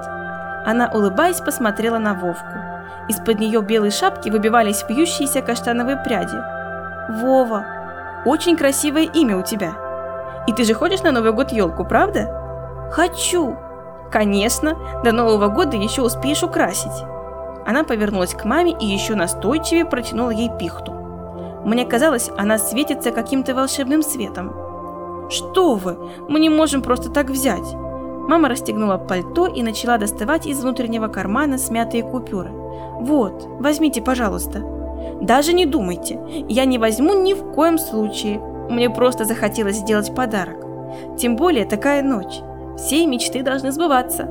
Она, 0.65 0.89
улыбаясь, 0.93 1.41
посмотрела 1.41 1.97
на 1.97 2.13
Вовку. 2.13 2.45
Из-под 3.09 3.39
нее 3.39 3.61
белой 3.61 3.91
шапки 3.91 4.29
выбивались 4.29 4.85
вьющиеся 4.87 5.41
каштановые 5.41 5.97
пряди. 5.97 6.37
«Вова, 7.09 7.65
очень 8.25 8.55
красивое 8.55 9.03
имя 9.03 9.37
у 9.37 9.41
тебя. 9.41 9.73
И 10.47 10.53
ты 10.53 10.63
же 10.63 10.73
ходишь 10.73 11.01
на 11.01 11.11
Новый 11.11 11.33
год 11.33 11.51
елку, 11.51 11.83
правда?» 11.83 12.89
«Хочу!» 12.91 13.57
Конечно, 14.11 14.77
до 15.03 15.13
Нового 15.13 15.47
года 15.47 15.77
еще 15.77 16.01
успеешь 16.01 16.43
украсить. 16.43 17.05
Она 17.65 17.83
повернулась 17.83 18.33
к 18.33 18.43
маме 18.43 18.75
и 18.77 18.85
еще 18.85 19.15
настойчивее 19.15 19.85
протянула 19.85 20.31
ей 20.31 20.51
пихту. 20.59 20.91
Мне 21.63 21.85
казалось, 21.85 22.29
она 22.37 22.57
светится 22.57 23.11
каким-то 23.11 23.55
волшебным 23.55 24.03
светом. 24.03 24.53
«Что 25.29 25.75
вы? 25.75 25.97
Мы 26.27 26.39
не 26.39 26.49
можем 26.49 26.81
просто 26.81 27.09
так 27.09 27.27
взять!» 27.27 27.80
Мама 28.27 28.49
расстегнула 28.49 28.97
пальто 28.97 29.47
и 29.47 29.63
начала 29.63 29.97
доставать 29.97 30.45
из 30.45 30.61
внутреннего 30.61 31.07
кармана 31.07 31.57
смятые 31.57 32.03
купюры. 32.03 32.51
«Вот, 32.99 33.47
возьмите, 33.59 34.01
пожалуйста». 34.01 34.63
«Даже 35.21 35.53
не 35.53 35.65
думайте, 35.65 36.19
я 36.47 36.65
не 36.65 36.77
возьму 36.77 37.13
ни 37.21 37.33
в 37.33 37.51
коем 37.51 37.77
случае. 37.77 38.39
Мне 38.69 38.89
просто 38.89 39.25
захотелось 39.25 39.77
сделать 39.77 40.15
подарок. 40.15 40.65
Тем 41.17 41.35
более 41.35 41.65
такая 41.65 42.01
ночь. 42.03 42.41
Все 42.77 43.05
мечты 43.05 43.43
должны 43.43 43.71
сбываться. 43.71 44.27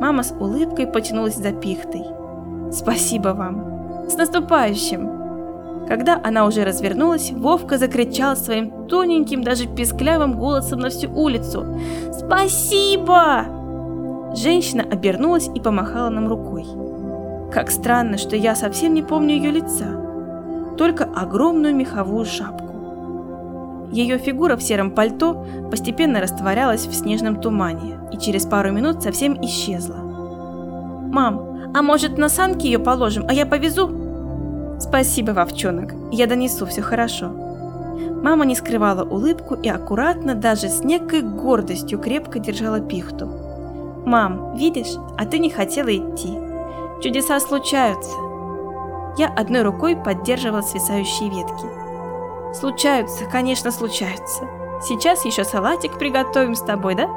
Мама 0.00 0.22
с 0.22 0.32
улыбкой 0.32 0.86
потянулась 0.86 1.36
за 1.36 1.52
пихтой. 1.52 2.04
Спасибо 2.72 3.28
вам. 3.28 4.08
С 4.08 4.16
наступающим. 4.16 5.21
Когда 5.88 6.20
она 6.22 6.46
уже 6.46 6.64
развернулась, 6.64 7.32
Вовка 7.32 7.76
закричал 7.78 8.36
своим 8.36 8.86
тоненьким, 8.86 9.42
даже 9.42 9.66
песклявым 9.66 10.38
голосом 10.38 10.80
на 10.80 10.90
всю 10.90 11.10
улицу. 11.10 11.66
«Спасибо!» 12.12 13.46
Женщина 14.34 14.84
обернулась 14.84 15.50
и 15.54 15.60
помахала 15.60 16.08
нам 16.08 16.28
рукой. 16.28 16.64
Как 17.52 17.70
странно, 17.70 18.16
что 18.16 18.36
я 18.36 18.54
совсем 18.54 18.94
не 18.94 19.02
помню 19.02 19.34
ее 19.34 19.50
лица, 19.50 19.86
только 20.78 21.04
огромную 21.04 21.74
меховую 21.74 22.24
шапку. 22.24 23.88
Ее 23.92 24.16
фигура 24.16 24.56
в 24.56 24.62
сером 24.62 24.92
пальто 24.92 25.46
постепенно 25.70 26.20
растворялась 26.20 26.86
в 26.86 26.94
снежном 26.94 27.38
тумане 27.40 27.98
и 28.10 28.16
через 28.16 28.46
пару 28.46 28.72
минут 28.72 29.02
совсем 29.02 29.38
исчезла. 29.44 29.96
«Мам, 29.96 31.72
а 31.74 31.82
может 31.82 32.16
на 32.16 32.30
санки 32.30 32.64
ее 32.64 32.78
положим, 32.78 33.26
а 33.28 33.34
я 33.34 33.44
повезу?» 33.44 34.01
«Спасибо, 34.80 35.32
Вовчонок, 35.32 35.94
я 36.10 36.26
донесу, 36.26 36.66
все 36.66 36.82
хорошо». 36.82 37.30
Мама 38.22 38.44
не 38.44 38.54
скрывала 38.54 39.02
улыбку 39.02 39.56
и 39.56 39.68
аккуратно, 39.68 40.36
даже 40.36 40.68
с 40.68 40.84
некой 40.84 41.22
гордостью 41.22 41.98
крепко 41.98 42.38
держала 42.38 42.80
пихту. 42.80 43.26
«Мам, 44.06 44.54
видишь, 44.56 44.94
а 45.18 45.26
ты 45.26 45.38
не 45.38 45.50
хотела 45.50 45.88
идти. 45.88 46.38
Чудеса 47.02 47.40
случаются». 47.40 48.12
Я 49.18 49.28
одной 49.28 49.62
рукой 49.62 49.96
поддерживала 49.96 50.62
свисающие 50.62 51.30
ветки. 51.30 52.54
«Случаются, 52.54 53.24
конечно, 53.24 53.72
случаются. 53.72 54.44
Сейчас 54.82 55.24
еще 55.24 55.44
салатик 55.44 55.98
приготовим 55.98 56.54
с 56.54 56.62
тобой, 56.62 56.94
да? 56.94 57.08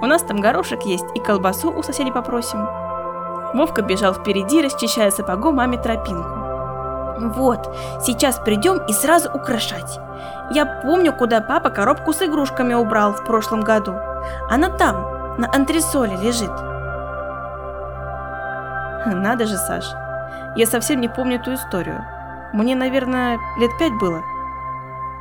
У 0.00 0.06
нас 0.06 0.22
там 0.22 0.40
горошек 0.40 0.82
есть 0.82 1.06
и 1.14 1.20
колбасу 1.20 1.70
у 1.70 1.82
соседей 1.82 2.12
попросим». 2.12 2.66
Вовка 3.54 3.82
бежал 3.82 4.14
впереди, 4.14 4.60
расчищая 4.60 5.10
сапогом 5.10 5.56
маме 5.56 5.78
тропинку. 5.78 6.41
«Вот, 7.18 7.74
сейчас 8.02 8.38
придем 8.38 8.78
и 8.86 8.92
сразу 8.92 9.30
украшать. 9.30 9.98
Я 10.50 10.66
помню, 10.66 11.12
куда 11.12 11.40
папа 11.40 11.70
коробку 11.70 12.12
с 12.12 12.22
игрушками 12.22 12.74
убрал 12.74 13.12
в 13.12 13.24
прошлом 13.24 13.62
году. 13.62 13.94
Она 14.50 14.68
там, 14.68 15.38
на 15.38 15.48
антресоле 15.52 16.16
лежит». 16.16 16.52
Надо 19.06 19.46
же, 19.46 19.56
Саш, 19.56 19.84
я 20.56 20.66
совсем 20.66 21.00
не 21.00 21.08
помню 21.08 21.36
эту 21.36 21.54
историю. 21.54 22.04
Мне, 22.52 22.74
наверное, 22.74 23.38
лет 23.58 23.70
пять 23.78 23.98
было. 23.98 24.22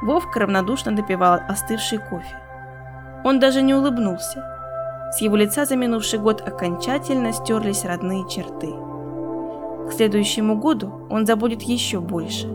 Вовка 0.02 0.42
равнодушно 0.42 0.96
допивал 0.96 1.40
остывший 1.48 1.98
кофе. 1.98 2.36
Он 3.24 3.40
даже 3.40 3.62
не 3.62 3.74
улыбнулся. 3.74 4.44
С 5.12 5.22
его 5.22 5.36
лица 5.36 5.66
за 5.66 5.76
минувший 5.76 6.20
год 6.20 6.42
окончательно 6.48 7.34
стерлись 7.34 7.86
родные 7.86 8.28
черты. 8.30 8.74
К 9.92 9.94
следующему 9.94 10.58
году 10.58 10.90
он 11.10 11.26
забудет 11.26 11.64
еще 11.64 12.00
больше. 12.00 12.48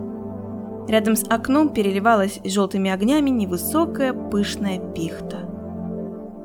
Рядом 0.89 1.16
с 1.16 1.24
окном 1.28 1.68
переливалась 1.68 2.41
желтыми 2.45 2.91
огнями 2.91 3.28
невысокая 3.28 4.14
пышная 4.14 4.78
пихта. 4.78 5.47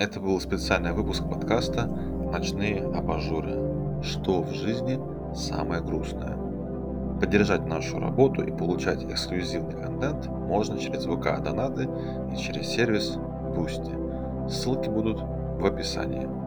Это 0.01 0.19
был 0.19 0.37
специальный 0.41 0.91
выпуск 0.91 1.23
подкаста 1.23 1.85
«Ночные 2.33 2.83
абажуры. 2.83 4.01
Что 4.03 4.41
в 4.41 4.53
жизни 4.53 4.99
самое 5.33 5.81
грустное?». 5.81 6.37
Поддержать 7.21 7.65
нашу 7.67 7.97
работу 7.99 8.43
и 8.43 8.51
получать 8.51 9.05
эксклюзивный 9.05 9.81
контент 9.81 10.27
можно 10.27 10.77
через 10.77 11.05
ВК 11.05 11.41
Донаты 11.41 11.87
и 12.33 12.37
через 12.37 12.67
сервис 12.67 13.17
Boosty. 13.55 14.49
Ссылки 14.49 14.89
будут 14.89 15.21
в 15.21 15.65
описании. 15.65 16.40